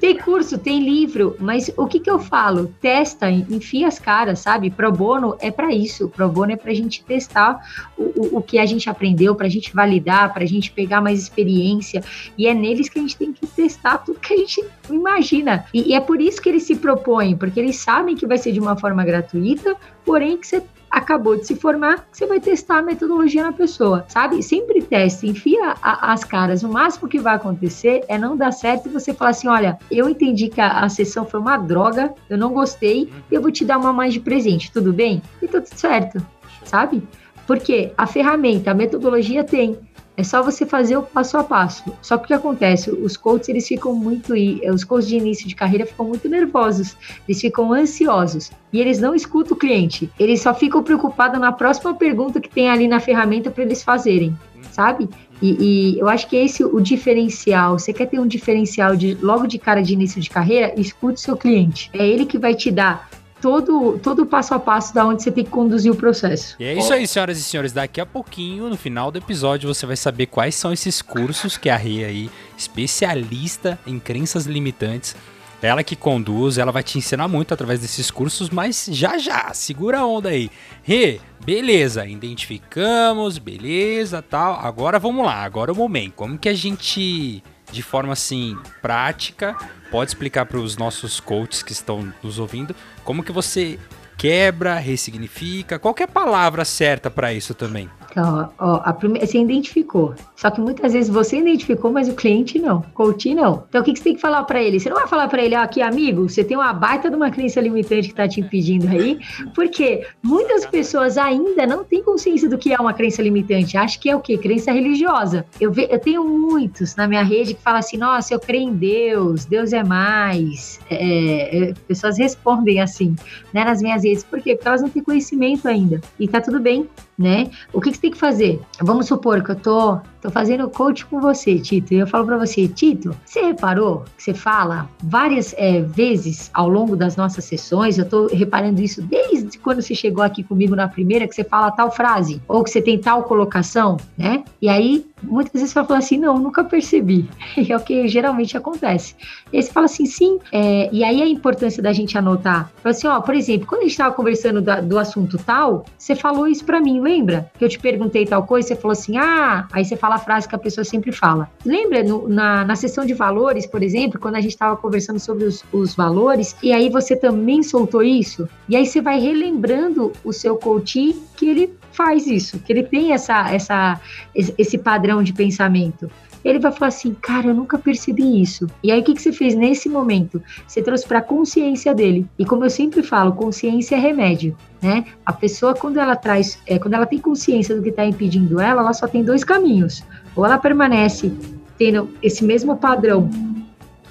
[0.00, 2.74] tem curso, tem livro, mas o que, que eu falo?
[2.80, 4.70] Testa, enfia as caras, sabe?
[4.70, 6.08] Pro bono é para isso.
[6.08, 7.60] Pro bono é para a gente testar
[7.96, 11.00] o, o, o, que a gente aprendeu, para a gente validar, para a gente pegar
[11.00, 12.02] mais experiência.
[12.36, 15.64] E é neles que a gente tem que testar tudo que a gente imagina.
[15.72, 18.52] E, e é por isso que eles se propõem, porque eles sabem que vai ser
[18.52, 22.82] de uma forma gratuita, porém que você acabou de se formar, você vai testar a
[22.82, 24.42] metodologia na pessoa, sabe?
[24.42, 26.62] Sempre teste, enfia a, as caras.
[26.62, 30.08] O máximo que vai acontecer é não dar certo e você falar assim: olha, eu
[30.08, 33.64] entendi que a, a sessão foi uma droga, eu não gostei, e eu vou te
[33.64, 35.22] dar uma mais de presente, tudo bem?
[35.40, 36.24] E tá tudo certo,
[36.64, 37.02] sabe?
[37.46, 39.78] Porque a ferramenta, a metodologia tem.
[40.20, 41.82] É só você fazer o passo a passo.
[42.02, 42.90] Só que o que acontece?
[42.90, 44.34] Os coaches, eles ficam muito.
[44.70, 46.94] Os coaches de início de carreira ficam muito nervosos.
[47.26, 48.52] Eles ficam ansiosos.
[48.70, 50.10] E eles não escutam o cliente.
[50.18, 54.36] Eles só ficam preocupados na próxima pergunta que tem ali na ferramenta para eles fazerem.
[54.70, 55.08] Sabe?
[55.40, 57.78] E, e, eu acho que esse é o diferencial.
[57.78, 60.78] Você quer ter um diferencial de logo de cara de início de carreira?
[60.78, 61.88] Escute seu cliente.
[61.94, 63.08] É ele que vai te dar
[63.40, 66.56] todo, todo o passo a passo da onde você tem que conduzir o processo.
[66.58, 67.72] E é isso aí, senhoras e senhores.
[67.72, 71.70] Daqui a pouquinho, no final do episódio, você vai saber quais são esses cursos que
[71.70, 75.16] a Rê aí, especialista em crenças limitantes,
[75.62, 79.98] ela que conduz, ela vai te ensinar muito através desses cursos, mas já já, segura
[79.98, 80.50] a onda aí.
[80.82, 84.54] Rê, beleza, identificamos, beleza, tal.
[84.54, 86.14] Agora vamos lá, agora é o momento.
[86.14, 89.54] Como que a gente, de forma assim, prática,
[89.90, 92.74] pode explicar para os nossos coaches que estão nos ouvindo
[93.10, 93.76] como que você
[94.16, 97.90] quebra, ressignifica, qualquer palavra certa para isso também.
[98.10, 98.82] Então, ó,
[99.20, 100.14] você identificou.
[100.34, 102.78] Só que muitas vezes você identificou, mas o cliente não.
[102.78, 103.64] O coach não.
[103.68, 104.80] Então, o que, que você tem que falar para ele?
[104.80, 107.30] Você não vai falar para ele, ó, aqui, amigo, você tem uma baita de uma
[107.30, 109.18] crença limitante que tá te impedindo aí,
[109.54, 113.76] porque muitas pessoas ainda não têm consciência do que é uma crença limitante.
[113.76, 114.36] Acho que é o quê?
[114.36, 115.46] Crença religiosa.
[115.60, 118.74] Eu, ve, eu tenho muitos na minha rede que falam assim, nossa, eu creio em
[118.74, 120.80] Deus, Deus é mais.
[120.90, 123.14] É, é, pessoas respondem assim,
[123.52, 124.24] né, nas minhas redes.
[124.24, 124.54] Por quê?
[124.54, 126.00] Porque elas não têm conhecimento ainda.
[126.18, 126.88] E tá tudo bem,
[127.20, 127.50] né?
[127.70, 128.58] O que, que você tem que fazer?
[128.80, 132.38] Vamos supor que eu tô, tô fazendo coach com você, Tito, e eu falo para
[132.38, 137.98] você, Tito, você reparou que você fala várias é, vezes ao longo das nossas sessões,
[137.98, 141.70] eu tô reparando isso desde quando você chegou aqui comigo na primeira, que você fala
[141.70, 144.42] tal frase, ou que você tem tal colocação, né?
[144.62, 147.28] E aí, muitas vezes você fala assim, não, nunca percebi.
[147.60, 149.14] E é o que geralmente acontece.
[149.52, 152.72] E aí você fala assim, sim, é, e aí a importância da gente anotar.
[152.82, 156.14] Fala assim, ó, por exemplo, quando a gente tava conversando do, do assunto tal, você
[156.14, 157.50] falou isso para mim, lembra?
[157.58, 160.48] Que eu te perguntei tal coisa, você falou assim, ah, aí você fala a frase
[160.48, 161.50] que a pessoa sempre fala.
[161.64, 165.44] Lembra no, na, na sessão de valores, por exemplo, quando a gente estava conversando sobre
[165.44, 168.48] os, os valores, e aí você também soltou isso?
[168.68, 173.12] E aí você vai relembrando o seu coach que ele faz isso, que ele tem
[173.12, 174.00] essa, essa,
[174.34, 176.10] esse padrão de pensamento
[176.44, 178.66] ele vai falar assim, cara, eu nunca percebi isso.
[178.82, 180.42] E aí o que, que você fez nesse momento?
[180.66, 182.26] Você trouxe para a consciência dele.
[182.38, 185.04] E como eu sempre falo, consciência é remédio, né?
[185.24, 188.82] A pessoa quando ela traz, é, quando ela tem consciência do que está impedindo ela,
[188.82, 190.02] ela só tem dois caminhos.
[190.34, 191.32] Ou ela permanece
[191.76, 193.28] tendo esse mesmo padrão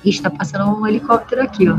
[0.04, 1.78] Ixi, tá passando um helicóptero aqui, ó.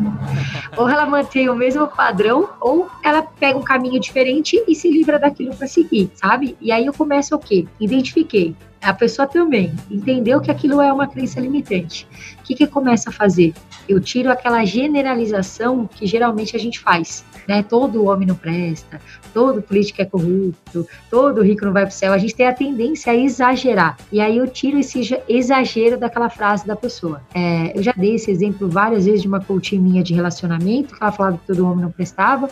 [0.77, 5.19] Ou ela mantém o mesmo padrão, ou ela pega um caminho diferente e se livra
[5.19, 6.57] daquilo para seguir, sabe?
[6.61, 7.67] E aí eu começo o quê?
[7.81, 12.07] Identifiquei a pessoa também entendeu que aquilo é uma crença limitante.
[12.41, 13.53] O que, que começa a fazer?
[13.89, 17.25] Eu tiro aquela generalização que geralmente a gente faz.
[17.47, 17.63] Né?
[17.63, 19.01] Todo homem não presta,
[19.35, 22.13] todo político é corrupto, todo rico não vai para o céu.
[22.13, 23.97] A gente tem a tendência a exagerar.
[24.11, 27.21] E aí eu tiro esse exagero daquela frase da pessoa.
[27.35, 31.03] É, eu já dei esse exemplo várias vezes de uma coaching minha de relacionamento, que
[31.03, 32.49] ela falava que todo homem não prestava.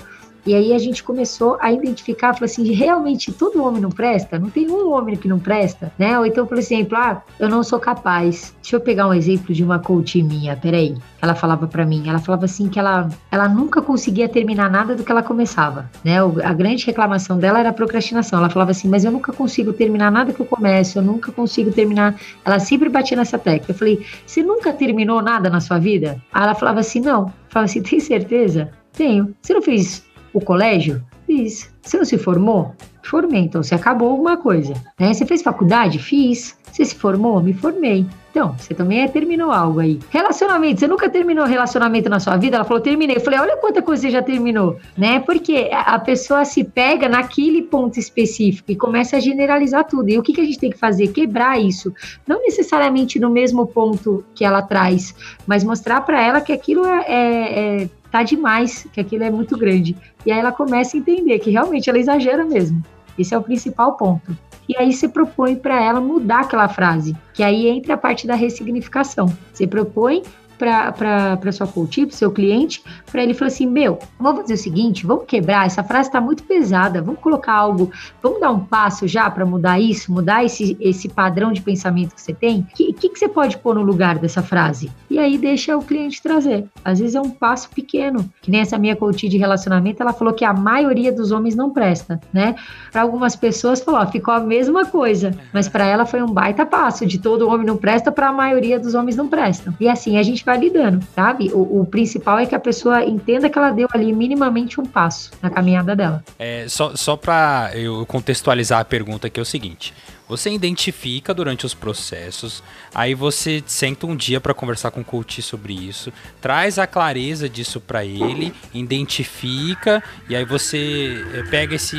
[0.49, 4.39] E aí a gente começou a identificar, falou assim, realmente todo homem não presta?
[4.39, 6.19] Não tem um homem que não presta, né?
[6.19, 8.55] Ou então, por exemplo, ah, eu não sou capaz.
[8.63, 10.97] Deixa eu pegar um exemplo de uma coach minha, peraí.
[11.21, 15.05] Ela falava para mim, ela falava assim que ela, ela nunca conseguia terminar nada do
[15.05, 16.17] que ela começava, né?
[16.43, 18.39] A grande reclamação dela era a procrastinação.
[18.39, 21.71] Ela falava assim, mas eu nunca consigo terminar nada que eu começo, eu nunca consigo
[21.73, 22.19] terminar.
[22.43, 23.67] Ela sempre batia nessa tecla.
[23.69, 26.23] Eu falei, você nunca terminou nada na sua vida?
[26.33, 27.27] Aí ela falava assim, não.
[27.27, 28.71] Eu falava assim, tem certeza?
[28.95, 29.35] Tenho.
[29.41, 31.03] Você não fez o colégio?
[31.27, 31.71] Fiz.
[31.83, 32.75] Você não se formou?
[33.03, 34.75] Formei, então você acabou alguma coisa.
[34.99, 35.13] Né?
[35.13, 35.99] Você fez faculdade?
[35.99, 36.59] Fiz.
[36.71, 37.43] Você se formou?
[37.43, 38.07] Me formei.
[38.31, 39.99] Então, você também é, terminou algo aí.
[40.11, 42.57] Relacionamento, você nunca terminou relacionamento na sua vida?
[42.57, 43.17] Ela falou, terminei.
[43.17, 45.19] Eu falei, olha quanta coisa você já terminou, né?
[45.21, 50.11] Porque a pessoa se pega naquele ponto específico e começa a generalizar tudo.
[50.11, 51.09] E o que, que a gente tem que fazer?
[51.09, 51.93] Quebrar isso.
[52.27, 55.15] Não necessariamente no mesmo ponto que ela traz,
[55.47, 59.57] mas mostrar para ela que aquilo é, é, é tá demais, que aquilo é muito
[59.57, 59.97] grande.
[60.25, 62.83] E aí ela começa a entender que realmente ela exagera mesmo.
[63.19, 64.37] Esse é o principal ponto.
[64.69, 68.35] E aí você propõe para ela mudar aquela frase, que aí entra a parte da
[68.35, 69.27] ressignificação.
[69.53, 70.23] Você propõe
[70.59, 75.07] para sua coach, para seu cliente, para ele falar assim: Meu, vamos fazer o seguinte,
[75.07, 77.91] vamos quebrar, essa frase está muito pesada, vamos colocar algo,
[78.23, 82.21] vamos dar um passo já para mudar isso, mudar esse, esse padrão de pensamento que
[82.21, 82.61] você tem?
[82.61, 84.91] O que, que, que, você pode pôr no lugar dessa frase?
[85.09, 86.67] E aí deixa o cliente trazer.
[86.85, 90.35] Às vezes é um passo pequeno, que nem essa minha coach de relacionamento, ela falou
[90.35, 92.55] que a maioria dos homens não presta, né?
[92.91, 96.67] Para algumas pessoas falou, ó, ficou a mesma coisa, mas para ela foi um baita
[96.67, 99.75] passo de todo homem não presta para a maioria dos homens não prestam.
[99.79, 101.51] E assim a gente validando, sabe?
[101.53, 105.31] O, o, principal é que a pessoa entenda que ela deu ali minimamente um passo
[105.43, 106.25] na caminhada dela.
[106.39, 109.93] É, só só para eu contextualizar a pergunta que é o seguinte.
[110.29, 112.63] Você identifica durante os processos,
[112.95, 117.49] aí você senta um dia para conversar com o coach sobre isso, traz a clareza
[117.49, 121.97] disso para ele, identifica e aí você eh, pega esse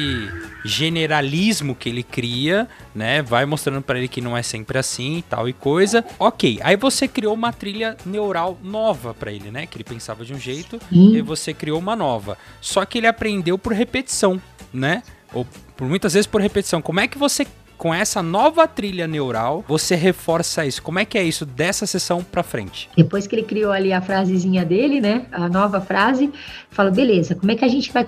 [0.64, 3.22] generalismo que ele cria, né?
[3.22, 6.06] Vai mostrando para ele que não é sempre assim tal e coisa.
[6.18, 6.60] OK.
[6.62, 9.66] Aí você criou uma trilha neural nova para ele, né?
[9.66, 12.38] Que ele pensava de um jeito e você criou uma nova.
[12.62, 14.42] Só que ele aprendeu por repetição,
[14.74, 15.02] né?
[15.34, 16.82] Ou por muitas vezes por repetição.
[16.82, 17.48] Como é que você
[17.80, 20.84] com essa nova trilha neural, você reforça isso.
[20.84, 22.90] Como é que é isso dessa sessão para frente?
[22.96, 25.26] Depois que ele criou ali a frasezinha dele, né?
[25.32, 26.30] A nova frase,
[26.70, 28.06] fala, beleza, como é que a gente vai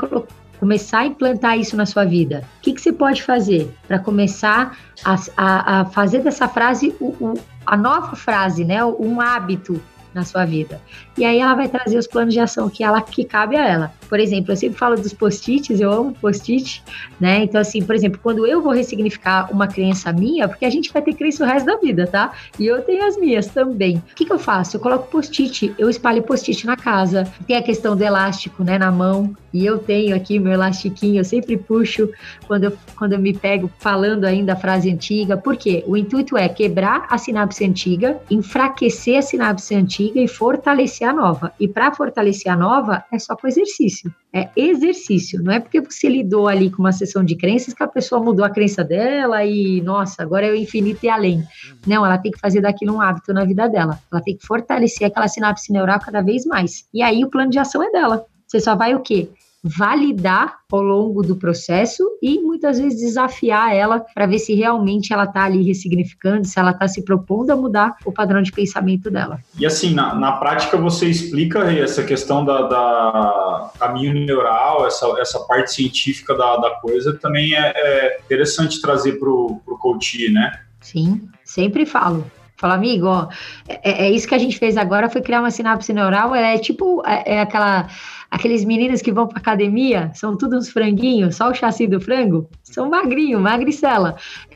[0.60, 2.43] começar a implantar isso na sua vida?
[2.60, 7.05] O que, que você pode fazer para começar a, a, a, fazer dessa frase o,
[7.05, 7.34] o,
[7.65, 8.84] a nova frase, né?
[8.84, 9.81] Um hábito
[10.13, 10.81] na sua vida.
[11.17, 13.93] E aí ela vai trazer os planos de ação que ela que cabe a ela.
[14.12, 16.84] Por exemplo, eu sempre falo dos post-its, eu amo post-it,
[17.17, 17.45] né?
[17.45, 21.02] Então, assim, por exemplo, quando eu vou ressignificar uma crença minha, porque a gente vai
[21.02, 22.34] ter crença o resto da vida, tá?
[22.60, 24.04] E eu tenho as minhas também.
[24.12, 24.76] O que, que eu faço?
[24.76, 27.24] Eu coloco post-it, eu espalho post-it na casa.
[27.47, 29.34] Tem a questão do elástico, né, na mão.
[29.54, 32.10] E eu tenho aqui meu elastiquinho, eu sempre puxo
[32.47, 35.38] quando eu, quando eu me pego falando ainda a frase antiga.
[35.38, 35.84] Por quê?
[35.88, 41.53] O intuito é quebrar a sinapse antiga, enfraquecer a sinapse antiga e fortalecer a nova.
[41.59, 44.01] E para fortalecer a nova, é só com exercício.
[44.34, 45.41] É exercício.
[45.43, 48.45] Não é porque você lidou ali com uma sessão de crenças que a pessoa mudou
[48.45, 51.43] a crença dela e, nossa, agora é o infinito e além.
[51.86, 53.99] Não, ela tem que fazer daquilo um hábito na vida dela.
[54.12, 56.86] Ela tem que fortalecer aquela sinapse neural cada vez mais.
[56.93, 58.26] E aí o plano de ação é dela.
[58.47, 59.30] Você só vai o quê?
[59.64, 65.26] Validar ao longo do processo e muitas vezes desafiar ela para ver se realmente ela
[65.26, 69.39] está ali ressignificando, se ela está se propondo a mudar o padrão de pensamento dela.
[69.59, 75.39] E assim, na, na prática você explica essa questão da, da caminho neural, essa, essa
[75.41, 80.59] parte científica da, da coisa também é, é interessante trazer para o coach, né?
[80.80, 82.26] Sim, sempre falo.
[82.62, 83.28] Fala, amigo, ó,
[83.68, 87.01] é, é, isso que a gente fez agora, foi criar uma sinapse neural, é tipo,
[87.07, 87.88] é, é aquela
[88.32, 92.49] Aqueles meninos que vão para academia, são todos uns franguinhos, só o chassi do frango,
[92.64, 94.16] são magrinho, magricela.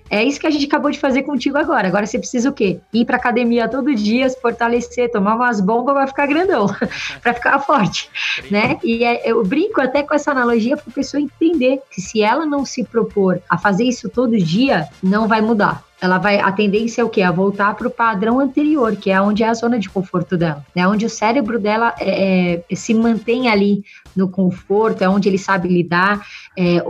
[0.09, 1.85] É isso que a gente acabou de fazer contigo agora.
[1.85, 2.79] Agora você precisa o quê?
[2.93, 6.67] Ir para academia todo dia, se fortalecer, tomar umas bombas, vai ficar grandão,
[7.21, 8.09] para ficar forte,
[8.49, 8.79] né?
[8.81, 12.45] E é, eu brinco até com essa analogia para a pessoa entender que se ela
[12.45, 17.01] não se propor a fazer isso todo dia, não vai mudar ela vai a tendência
[17.01, 19.79] é o que a voltar para o padrão anterior que é onde é a zona
[19.79, 20.87] de conforto dela né?
[20.87, 23.83] Onde o cérebro dela é, é, se mantém ali
[24.15, 26.25] no conforto é onde ele sabe lidar.
[26.57, 26.81] É,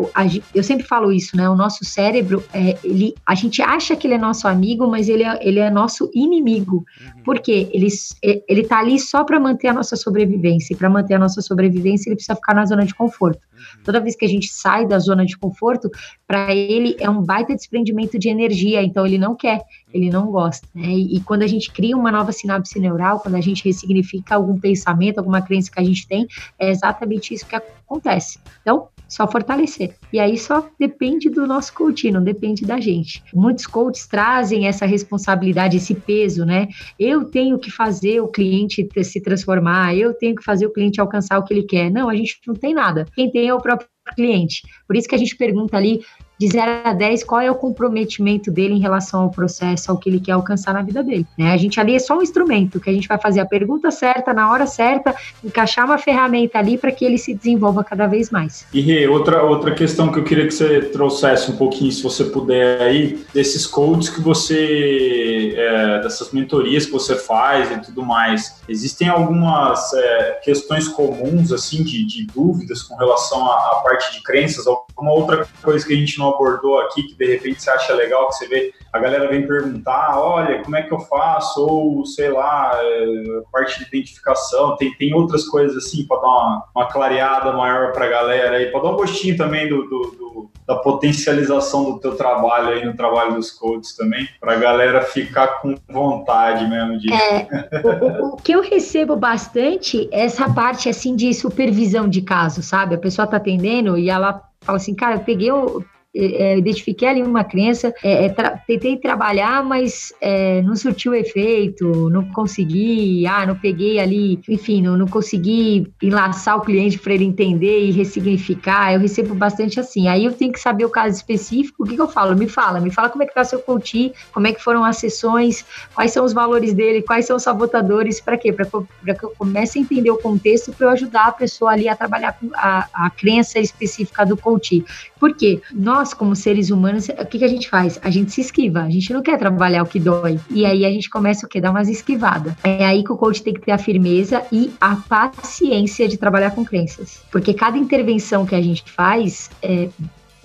[0.53, 1.49] eu sempre falo isso né?
[1.49, 5.23] O nosso cérebro é, ele a gente acha que ele é nosso amigo mas ele
[5.23, 6.75] é, ele é nosso inimigo.
[6.75, 7.23] Uhum.
[7.23, 7.87] porque ele
[8.21, 12.09] ele tá ali só para manter a nossa sobrevivência e para manter a nossa sobrevivência
[12.09, 13.39] ele precisa ficar na zona de conforto.
[13.55, 13.83] Uhum.
[13.83, 15.89] toda vez que a gente sai da zona de conforto
[16.27, 19.61] para ele é um baita desprendimento de energia então ele não quer,
[19.93, 20.67] ele não gosta.
[20.73, 20.87] Né?
[20.87, 24.59] E, e, quando a gente cria uma nova sinapse neural, quando a gente ressignifica algum
[24.59, 26.27] pensamento, alguma crença que a gente tem,
[26.59, 28.39] é exatamente isso que acontece.
[28.61, 29.95] Então, só fortalecer.
[30.11, 33.23] E aí só depende do nosso coach, não depende da gente.
[33.33, 36.67] Muitos coaches trazem essa responsabilidade, esse peso, né?
[36.99, 41.37] Eu tenho que fazer o cliente se transformar, eu tenho que fazer o cliente alcançar
[41.37, 41.91] o que ele quer.
[41.91, 43.05] Não, a gente não tem nada.
[43.15, 44.63] Quem tem é o próprio cliente.
[44.87, 46.01] Por isso que a gente pergunta ali
[46.37, 50.09] de 0 a 10, qual é o comprometimento dele em relação ao processo, ao que
[50.09, 51.25] ele quer alcançar na vida dele.
[51.37, 51.51] Né?
[51.51, 54.33] A gente ali é só um instrumento, que a gente vai fazer a pergunta certa,
[54.33, 58.65] na hora certa, encaixar uma ferramenta ali para que ele se desenvolva cada vez mais.
[58.73, 62.25] E Rê, outra, outra questão que eu queria que você trouxesse um pouquinho, se você
[62.25, 68.61] puder aí, desses codes que você, é, dessas mentorias que você faz e tudo mais,
[68.67, 74.23] existem algumas é, questões comuns, assim, de, de dúvidas com relação à, à parte de
[74.23, 77.69] crenças, alguma outra coisa que a gente não não abordou aqui, que de repente você
[77.69, 81.65] acha legal, que você vê, a galera vem perguntar, olha, como é que eu faço?
[81.65, 83.05] Ou, sei lá, é,
[83.51, 88.05] parte de identificação, tem, tem outras coisas assim para dar uma, uma clareada maior para
[88.05, 92.15] a galera aí, para dar um gostinho também do, do, do, da potencialização do teu
[92.15, 97.11] trabalho aí no trabalho dos coaches também, para a galera ficar com vontade mesmo de...
[97.13, 97.47] É,
[97.83, 102.95] o, o, que eu recebo bastante é essa parte assim de supervisão de caso, sabe?
[102.95, 105.83] A pessoa tá atendendo e ela fala assim, cara, eu peguei o,
[106.15, 112.09] é, identifiquei ali uma crença, é, é, tra tentei trabalhar, mas é, não surtiu efeito,
[112.09, 117.25] não consegui, ah, não peguei ali, enfim, não, não consegui enlaçar o cliente para ele
[117.25, 118.93] entender e ressignificar.
[118.93, 120.07] Eu recebo bastante assim.
[120.07, 121.83] Aí eu tenho que saber o caso específico.
[121.83, 122.35] O que, que eu falo?
[122.35, 124.97] Me fala, me fala como é que tá seu coach, como é que foram as
[124.97, 128.53] sessões, quais são os valores dele, quais são os sabotadores, para quê?
[128.53, 131.95] Para que eu comece a entender o contexto para eu ajudar a pessoa ali a
[131.95, 134.83] trabalhar com a, a crença específica do coach.
[135.19, 135.61] Por quê?
[135.73, 137.99] Nós, como seres humanos, o que, que a gente faz?
[138.03, 140.39] A gente se esquiva, a gente não quer trabalhar o que dói.
[140.49, 141.59] E aí a gente começa o quê?
[141.59, 142.53] Dar umas esquivadas.
[142.63, 146.51] É aí que o coach tem que ter a firmeza e a paciência de trabalhar
[146.51, 147.21] com crenças.
[147.31, 149.89] Porque cada intervenção que a gente faz é,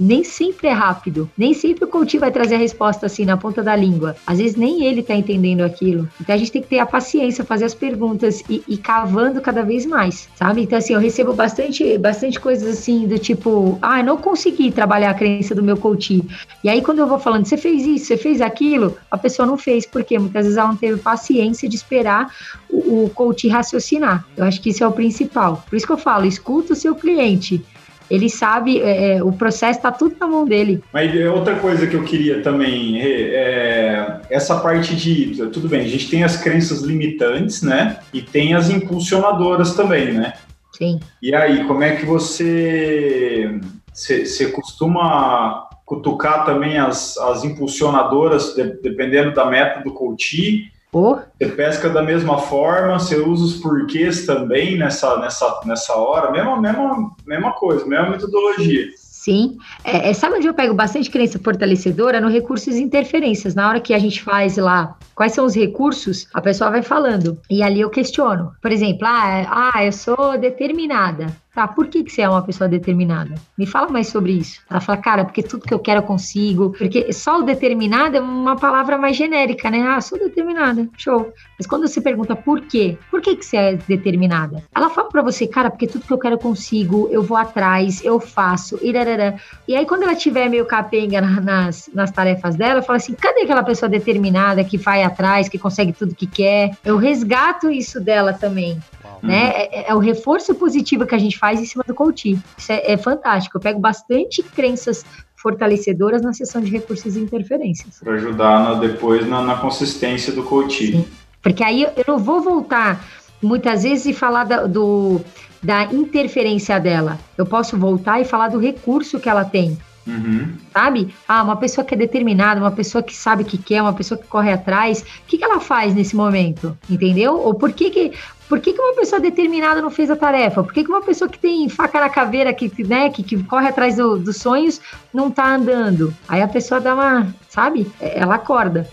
[0.01, 1.30] nem sempre é rápido.
[1.36, 4.16] Nem sempre o coach vai trazer a resposta assim na ponta da língua.
[4.26, 6.09] Às vezes nem ele tá entendendo aquilo.
[6.18, 9.62] Então a gente tem que ter a paciência, fazer as perguntas e, e cavando cada
[9.62, 10.62] vez mais, sabe?
[10.62, 15.14] Então assim, eu recebo bastante, bastante coisas assim do tipo, ah, não consegui trabalhar a
[15.14, 16.24] crença do meu coach.
[16.64, 19.59] E aí quando eu vou falando, você fez isso, você fez aquilo, a pessoa não
[19.59, 22.32] fez, porque muitas vezes ela não teve paciência de esperar
[22.70, 24.24] o, o coach raciocinar.
[24.34, 25.62] Eu acho que isso é o principal.
[25.68, 27.62] Por isso que eu falo, escuta o seu cliente
[28.11, 30.83] ele sabe, é, é o processo está tudo na mão dele.
[30.93, 35.89] Mas é outra coisa que eu queria também, é, essa parte de, tudo bem, a
[35.89, 38.01] gente tem as crenças limitantes, né?
[38.13, 40.33] E tem as impulsionadoras também, né?
[40.77, 40.99] Sim.
[41.23, 43.61] E aí, como é que você,
[43.93, 50.71] você, você costuma cutucar também as, as impulsionadoras, de, dependendo da meta do coach?
[50.93, 51.18] Oh.
[51.38, 56.61] Você pesca da mesma forma, você usa os porquês também nessa, nessa, nessa hora, mesma,
[56.61, 58.88] mesma, mesma coisa, mesma metodologia.
[59.20, 59.59] Sim.
[59.84, 62.22] É, é, sabe onde eu pego bastante crença fortalecedora?
[62.22, 63.55] No recursos e interferências.
[63.55, 67.38] Na hora que a gente faz lá quais são os recursos, a pessoa vai falando.
[67.51, 68.53] E ali eu questiono.
[68.62, 71.26] Por exemplo, ah, ah eu sou determinada.
[71.55, 73.34] Tá, por que, que você é uma pessoa determinada?
[73.59, 74.61] Me fala mais sobre isso.
[74.70, 76.70] Ela fala, cara, porque tudo que eu quero eu consigo.
[76.78, 79.82] Porque só o determinado é uma palavra mais genérica, né?
[79.82, 81.32] Ah, sou determinada, show.
[81.59, 84.62] Mas quando você pergunta por quê, por que, que você é determinada?
[84.72, 88.01] Ela fala para você, cara, porque tudo que eu quero eu consigo, eu vou atrás,
[88.05, 89.34] eu faço, irarará.
[89.66, 93.64] E aí, quando ela tiver meio capenga nas, nas tarefas dela, fala assim: cadê aquela
[93.64, 96.70] pessoa determinada que vai atrás, que consegue tudo que quer?
[96.84, 98.80] Eu resgato isso dela também.
[99.23, 99.51] Né?
[99.51, 102.41] É, é, o reforço positivo que a gente faz em cima do coaching.
[102.57, 103.57] Isso é, é fantástico.
[103.57, 105.05] Eu pego bastante crenças
[105.37, 108.01] fortalecedoras na sessão de recursos e interferências.
[108.03, 110.93] Para ajudar na, depois na, na, consistência do coaching.
[110.93, 111.07] Sim.
[111.43, 113.03] Porque aí eu não vou voltar
[113.43, 115.21] muitas vezes e falar da, do,
[115.62, 117.18] da interferência dela.
[117.39, 119.79] Eu posso voltar e falar do recurso que ela tem.
[120.07, 120.55] Uhum.
[120.73, 121.14] Sabe?
[121.29, 124.18] Ah, uma pessoa que é determinada, uma pessoa que sabe o que quer, uma pessoa
[124.18, 126.77] que corre atrás, o que, que ela faz nesse momento?
[126.89, 127.39] Entendeu?
[127.39, 128.12] Ou por que, que
[128.51, 130.64] por que, que uma pessoa determinada não fez a tarefa?
[130.64, 133.68] Por que, que uma pessoa que tem faca na caveira, que, né, que, que corre
[133.68, 134.80] atrás do, dos sonhos,
[135.14, 136.12] não tá andando?
[136.28, 137.86] Aí a pessoa dá uma, sabe?
[138.01, 138.90] Ela acorda.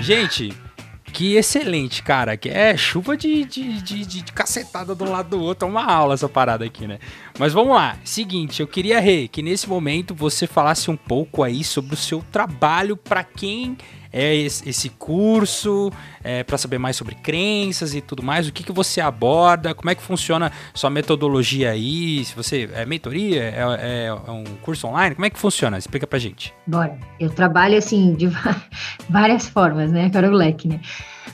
[0.00, 0.56] Gente,
[1.14, 2.36] que excelente, cara.
[2.36, 5.66] Que é chuva de, de, de, de, cacetada de um lado do outro.
[5.66, 6.98] É uma aula essa parada aqui, né?
[7.38, 7.96] Mas vamos lá.
[8.04, 12.22] Seguinte, eu queria, Rê, que nesse momento você falasse um pouco aí sobre o seu
[12.30, 13.76] trabalho para quem
[14.12, 15.90] é esse curso,
[16.22, 19.90] é, para saber mais sobre crenças e tudo mais, o que, que você aborda, como
[19.90, 24.86] é que funciona sua metodologia aí, se você é mentoria, é, é, é um curso
[24.86, 25.76] online, como é que funciona?
[25.76, 26.54] Explica pra gente.
[26.64, 28.28] Bora, eu trabalho assim de
[29.10, 30.80] várias formas, né, Carol Leque, né?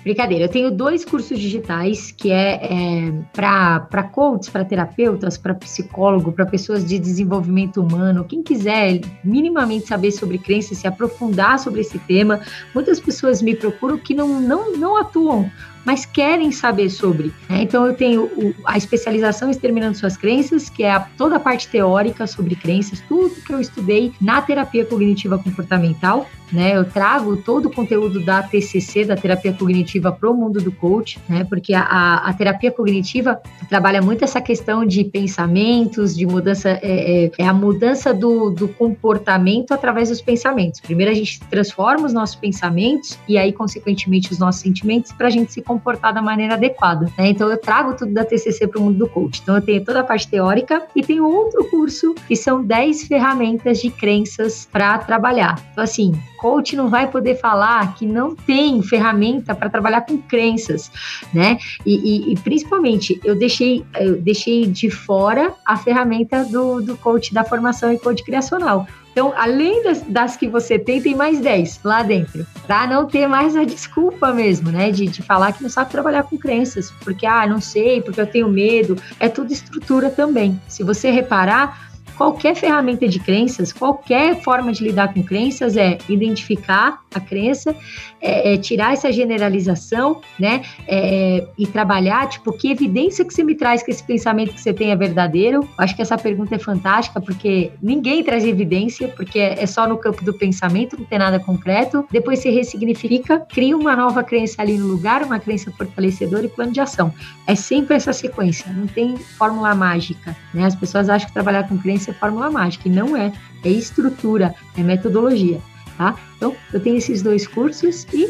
[0.03, 6.33] Brincadeira, eu tenho dois cursos digitais que é, é para coaches, para terapeutas, para psicólogo,
[6.33, 11.99] para pessoas de desenvolvimento humano, quem quiser minimamente saber sobre crenças, se aprofundar sobre esse
[11.99, 12.41] tema.
[12.75, 15.51] Muitas pessoas me procuram que não, não, não atuam
[15.85, 17.33] mas querem saber sobre.
[17.49, 17.63] Né?
[17.63, 22.27] Então, eu tenho a especialização Exterminando Suas Crenças, que é a, toda a parte teórica
[22.27, 26.29] sobre crenças, tudo que eu estudei na terapia cognitiva comportamental.
[26.53, 30.73] Né, eu trago todo o conteúdo da TCC, da terapia cognitiva, para o mundo do
[30.73, 36.71] coach, né, porque a, a, terapia cognitiva trabalha muito essa questão de pensamentos, de mudança,
[36.71, 40.81] é, é, é, a mudança do, do comportamento através dos pensamentos.
[40.81, 45.31] Primeiro a gente transforma os nossos pensamentos e aí, consequentemente, os nossos sentimentos para a
[45.31, 47.07] gente se comportar da maneira adequada.
[47.17, 47.29] Né?
[47.29, 49.41] Então eu trago tudo da TCC para o mundo do coach.
[49.43, 53.81] Então eu tenho toda a parte teórica e tenho outro curso que são 10 ferramentas
[53.81, 55.61] de crenças para trabalhar.
[55.73, 60.91] Então assim, coach não vai poder falar que não tem ferramenta para trabalhar com crenças,
[61.33, 61.59] né?
[61.85, 67.35] E, e, e, principalmente eu deixei, eu deixei de fora a ferramenta do, do coach
[67.35, 68.87] da formação e coach criacional.
[69.13, 72.47] Então, além das, das, que você tem, tem mais 10 lá dentro.
[72.67, 74.93] Para não ter mais a desculpa mesmo, né?
[74.93, 76.93] De, de falar que não sabe trabalhar com crenças.
[77.03, 78.97] Porque, ah, não sei, porque eu tenho medo.
[79.19, 80.61] É tudo estrutura também.
[80.69, 81.90] Se você reparar,
[82.21, 87.75] qualquer ferramenta de crenças, qualquer forma de lidar com crenças é identificar a crença,
[88.21, 90.61] é, é tirar essa generalização, né?
[90.87, 94.71] É, e trabalhar, tipo, que evidência que você me traz que esse pensamento que você
[94.71, 95.67] tem é verdadeiro?
[95.79, 100.23] Acho que essa pergunta é fantástica, porque ninguém traz evidência, porque é só no campo
[100.23, 102.05] do pensamento, não tem nada concreto.
[102.11, 106.71] Depois você ressignifica, cria uma nova crença ali no lugar, uma crença fortalecedora e plano
[106.71, 107.15] de ação.
[107.47, 110.67] É sempre essa sequência, não tem fórmula mágica, né?
[110.67, 113.33] As pessoas acham que trabalhar com crença fórmula mágica, e não é.
[113.63, 115.61] É estrutura, é metodologia,
[115.99, 116.17] tá?
[116.37, 118.29] Então, eu tenho esses dois cursos e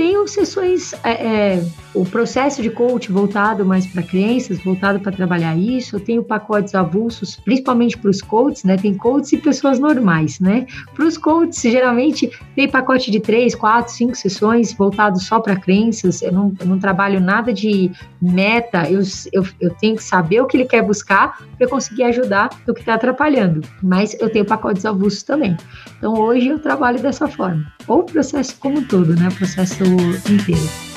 [0.00, 5.54] tenho sessões, é, é, o processo de coach voltado mais para crianças, voltado para trabalhar
[5.54, 5.96] isso.
[5.96, 8.78] Eu tenho pacotes avulsos, principalmente para os coaches, né?
[8.78, 10.66] Tem coaches e pessoas normais, né?
[10.94, 16.22] Para os coaches, geralmente tem pacote de três, quatro, cinco sessões voltado só para crenças.
[16.22, 17.90] Eu não, eu não, trabalho nada de
[18.22, 19.02] meta, eu,
[19.34, 22.80] eu, eu tenho que saber o que ele quer buscar para conseguir ajudar no que
[22.80, 23.60] está atrapalhando.
[23.82, 25.54] Mas eu tenho pacotes avulsos também.
[25.98, 27.70] Então hoje eu trabalho dessa forma.
[27.86, 29.28] Ou o processo como um todo, né?
[29.28, 30.89] O processo 一点。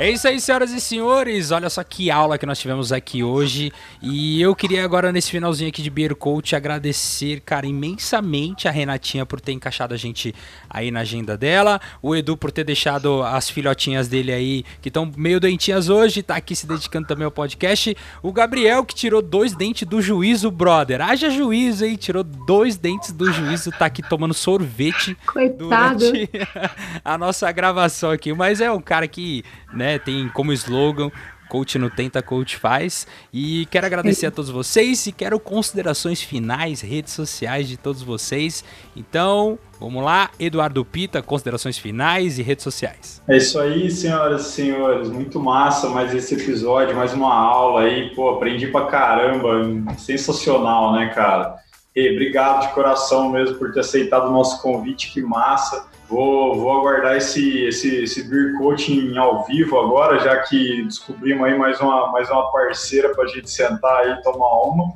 [0.00, 1.50] É isso aí, senhoras e senhores.
[1.50, 3.70] Olha só que aula que nós tivemos aqui hoje.
[4.00, 9.26] E eu queria agora, nesse finalzinho aqui de Beer Coach, agradecer, cara, imensamente a Renatinha
[9.26, 10.34] por ter encaixado a gente
[10.70, 11.78] aí na agenda dela.
[12.00, 16.34] O Edu por ter deixado as filhotinhas dele aí, que estão meio doentinhas hoje, tá
[16.34, 17.94] aqui se dedicando também ao podcast.
[18.22, 21.02] O Gabriel, que tirou dois dentes do juízo, brother.
[21.02, 25.98] Haja juízo aí, tirou dois dentes do juízo, tá aqui tomando sorvete Coitado.
[25.98, 26.30] durante
[27.04, 28.32] a nossa gravação aqui.
[28.32, 31.10] Mas é um cara que, né, tem como slogan
[31.50, 33.08] Coach não tenta, coach faz.
[33.34, 38.64] E quero agradecer a todos vocês e quero considerações finais, redes sociais de todos vocês.
[38.96, 43.20] Então, vamos lá, Eduardo Pita, considerações finais e redes sociais.
[43.28, 45.10] É isso aí, senhoras e senhores.
[45.10, 48.14] Muito massa mais esse episódio, mais uma aula aí.
[48.14, 49.60] Pô, aprendi pra caramba.
[49.98, 51.56] Sensacional, né, cara?
[51.94, 55.88] E obrigado de coração mesmo por ter aceitado o nosso convite, que massa.
[56.08, 61.56] Vou, vou aguardar esse, esse, esse Beer Coaching ao vivo agora, já que descobrimos aí
[61.56, 64.92] mais uma, mais uma parceira para a gente sentar aí e tomar uma.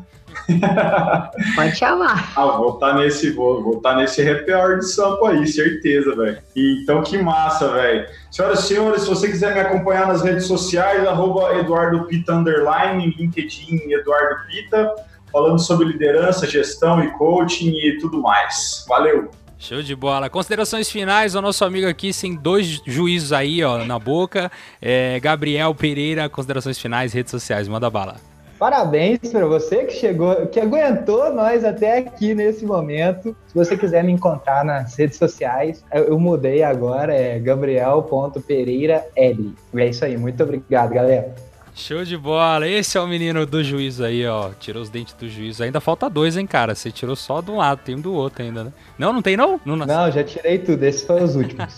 [1.55, 2.32] Pode chamar.
[2.36, 6.14] ah, vou estar tá nesse, vou, vou tá nesse happy hour de sampo aí, certeza,
[6.16, 6.38] velho.
[6.57, 8.07] Então, que massa, velho.
[8.30, 13.14] Senhoras e senhores, se você quiser me acompanhar nas redes sociais, arroba Eduardo Pita Underline,
[13.16, 14.95] LinkedIn Eduardo Pita,
[15.35, 18.85] falando sobre liderança, gestão e coaching e tudo mais.
[18.89, 19.28] Valeu!
[19.59, 20.30] Show de bola.
[20.30, 24.53] Considerações finais, o nosso amigo aqui sem dois juízos aí, ó, na boca.
[24.80, 28.16] É, Gabriel Pereira, considerações finais, redes sociais, manda bala.
[28.59, 33.37] Parabéns para você que chegou, que aguentou nós até aqui nesse momento.
[33.49, 39.53] Se você quiser me encontrar nas redes sociais, eu, eu mudei agora, é gabriel.pereira L.
[39.74, 41.35] É isso aí, muito obrigado, galera.
[41.74, 42.68] Show de bola.
[42.68, 44.50] Esse é o menino do juízo aí, ó.
[44.60, 45.64] Tirou os dentes do juízo.
[45.64, 46.72] Ainda falta dois, hein, cara?
[46.72, 48.72] Você tirou só de um lado, tem um do outro ainda, né?
[48.96, 49.60] Não, não tem não?
[49.64, 50.84] Não, não já tirei tudo.
[50.84, 51.76] Esses foram os últimos.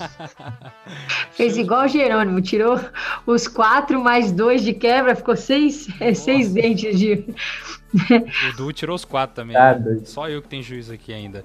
[1.32, 2.42] Fez igual o Jerônimo.
[2.42, 2.78] Tirou
[3.26, 5.16] os quatro mais dois de quebra.
[5.16, 7.24] Ficou seis, é, seis dentes de...
[7.94, 9.56] o Du tirou os quatro também.
[9.56, 10.00] Ah, né?
[10.04, 11.42] Só eu que tenho juízo aqui ainda.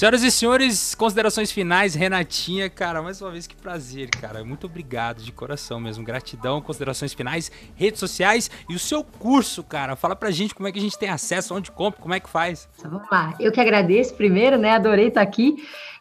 [0.00, 4.42] Senhoras e senhores, considerações finais, Renatinha, cara, mais uma vez que prazer, cara.
[4.42, 6.02] Muito obrigado de coração mesmo.
[6.02, 9.94] Gratidão, considerações finais, redes sociais e o seu curso, cara.
[9.96, 12.30] Fala pra gente como é que a gente tem acesso, onde compra, como é que
[12.30, 12.66] faz.
[12.78, 13.34] Então, vamos lá.
[13.38, 14.70] Eu que agradeço primeiro, né?
[14.70, 15.56] Adorei estar aqui.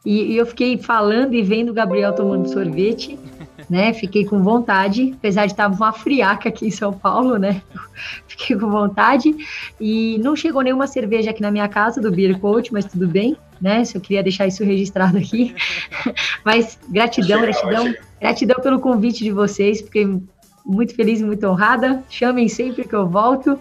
[0.05, 3.19] E, e eu fiquei falando e vendo o Gabriel tomando sorvete.
[3.70, 3.93] Né?
[3.93, 7.62] Fiquei com vontade, apesar de estar uma friaca aqui em São Paulo, né?
[8.28, 9.36] Fiquei com vontade
[9.80, 13.36] e não chegou nenhuma cerveja aqui na minha casa do Beer Coach, mas tudo bem,
[13.62, 13.84] né?
[13.84, 15.55] Se eu queria deixar isso registrado aqui.
[16.45, 20.22] mas gratidão, gratidão, gratidão pelo convite de vocês, fiquei
[20.66, 22.03] muito feliz e muito honrada.
[22.10, 23.60] Chamem sempre que eu volto.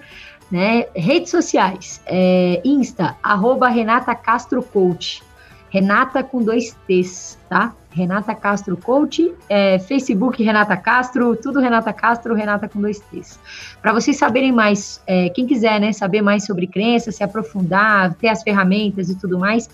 [0.51, 0.87] Né?
[0.97, 5.23] Redes sociais, é, Insta, arroba Renata Castro Coach.
[5.71, 7.75] Renata com dois T's, tá?
[7.91, 13.39] Renata Castro Coach, é, Facebook Renata Castro, tudo Renata Castro, Renata com dois T's.
[13.83, 18.29] Para vocês saberem mais, é, quem quiser né, saber mais sobre crenças, se aprofundar, ter
[18.29, 19.69] as ferramentas e tudo mais,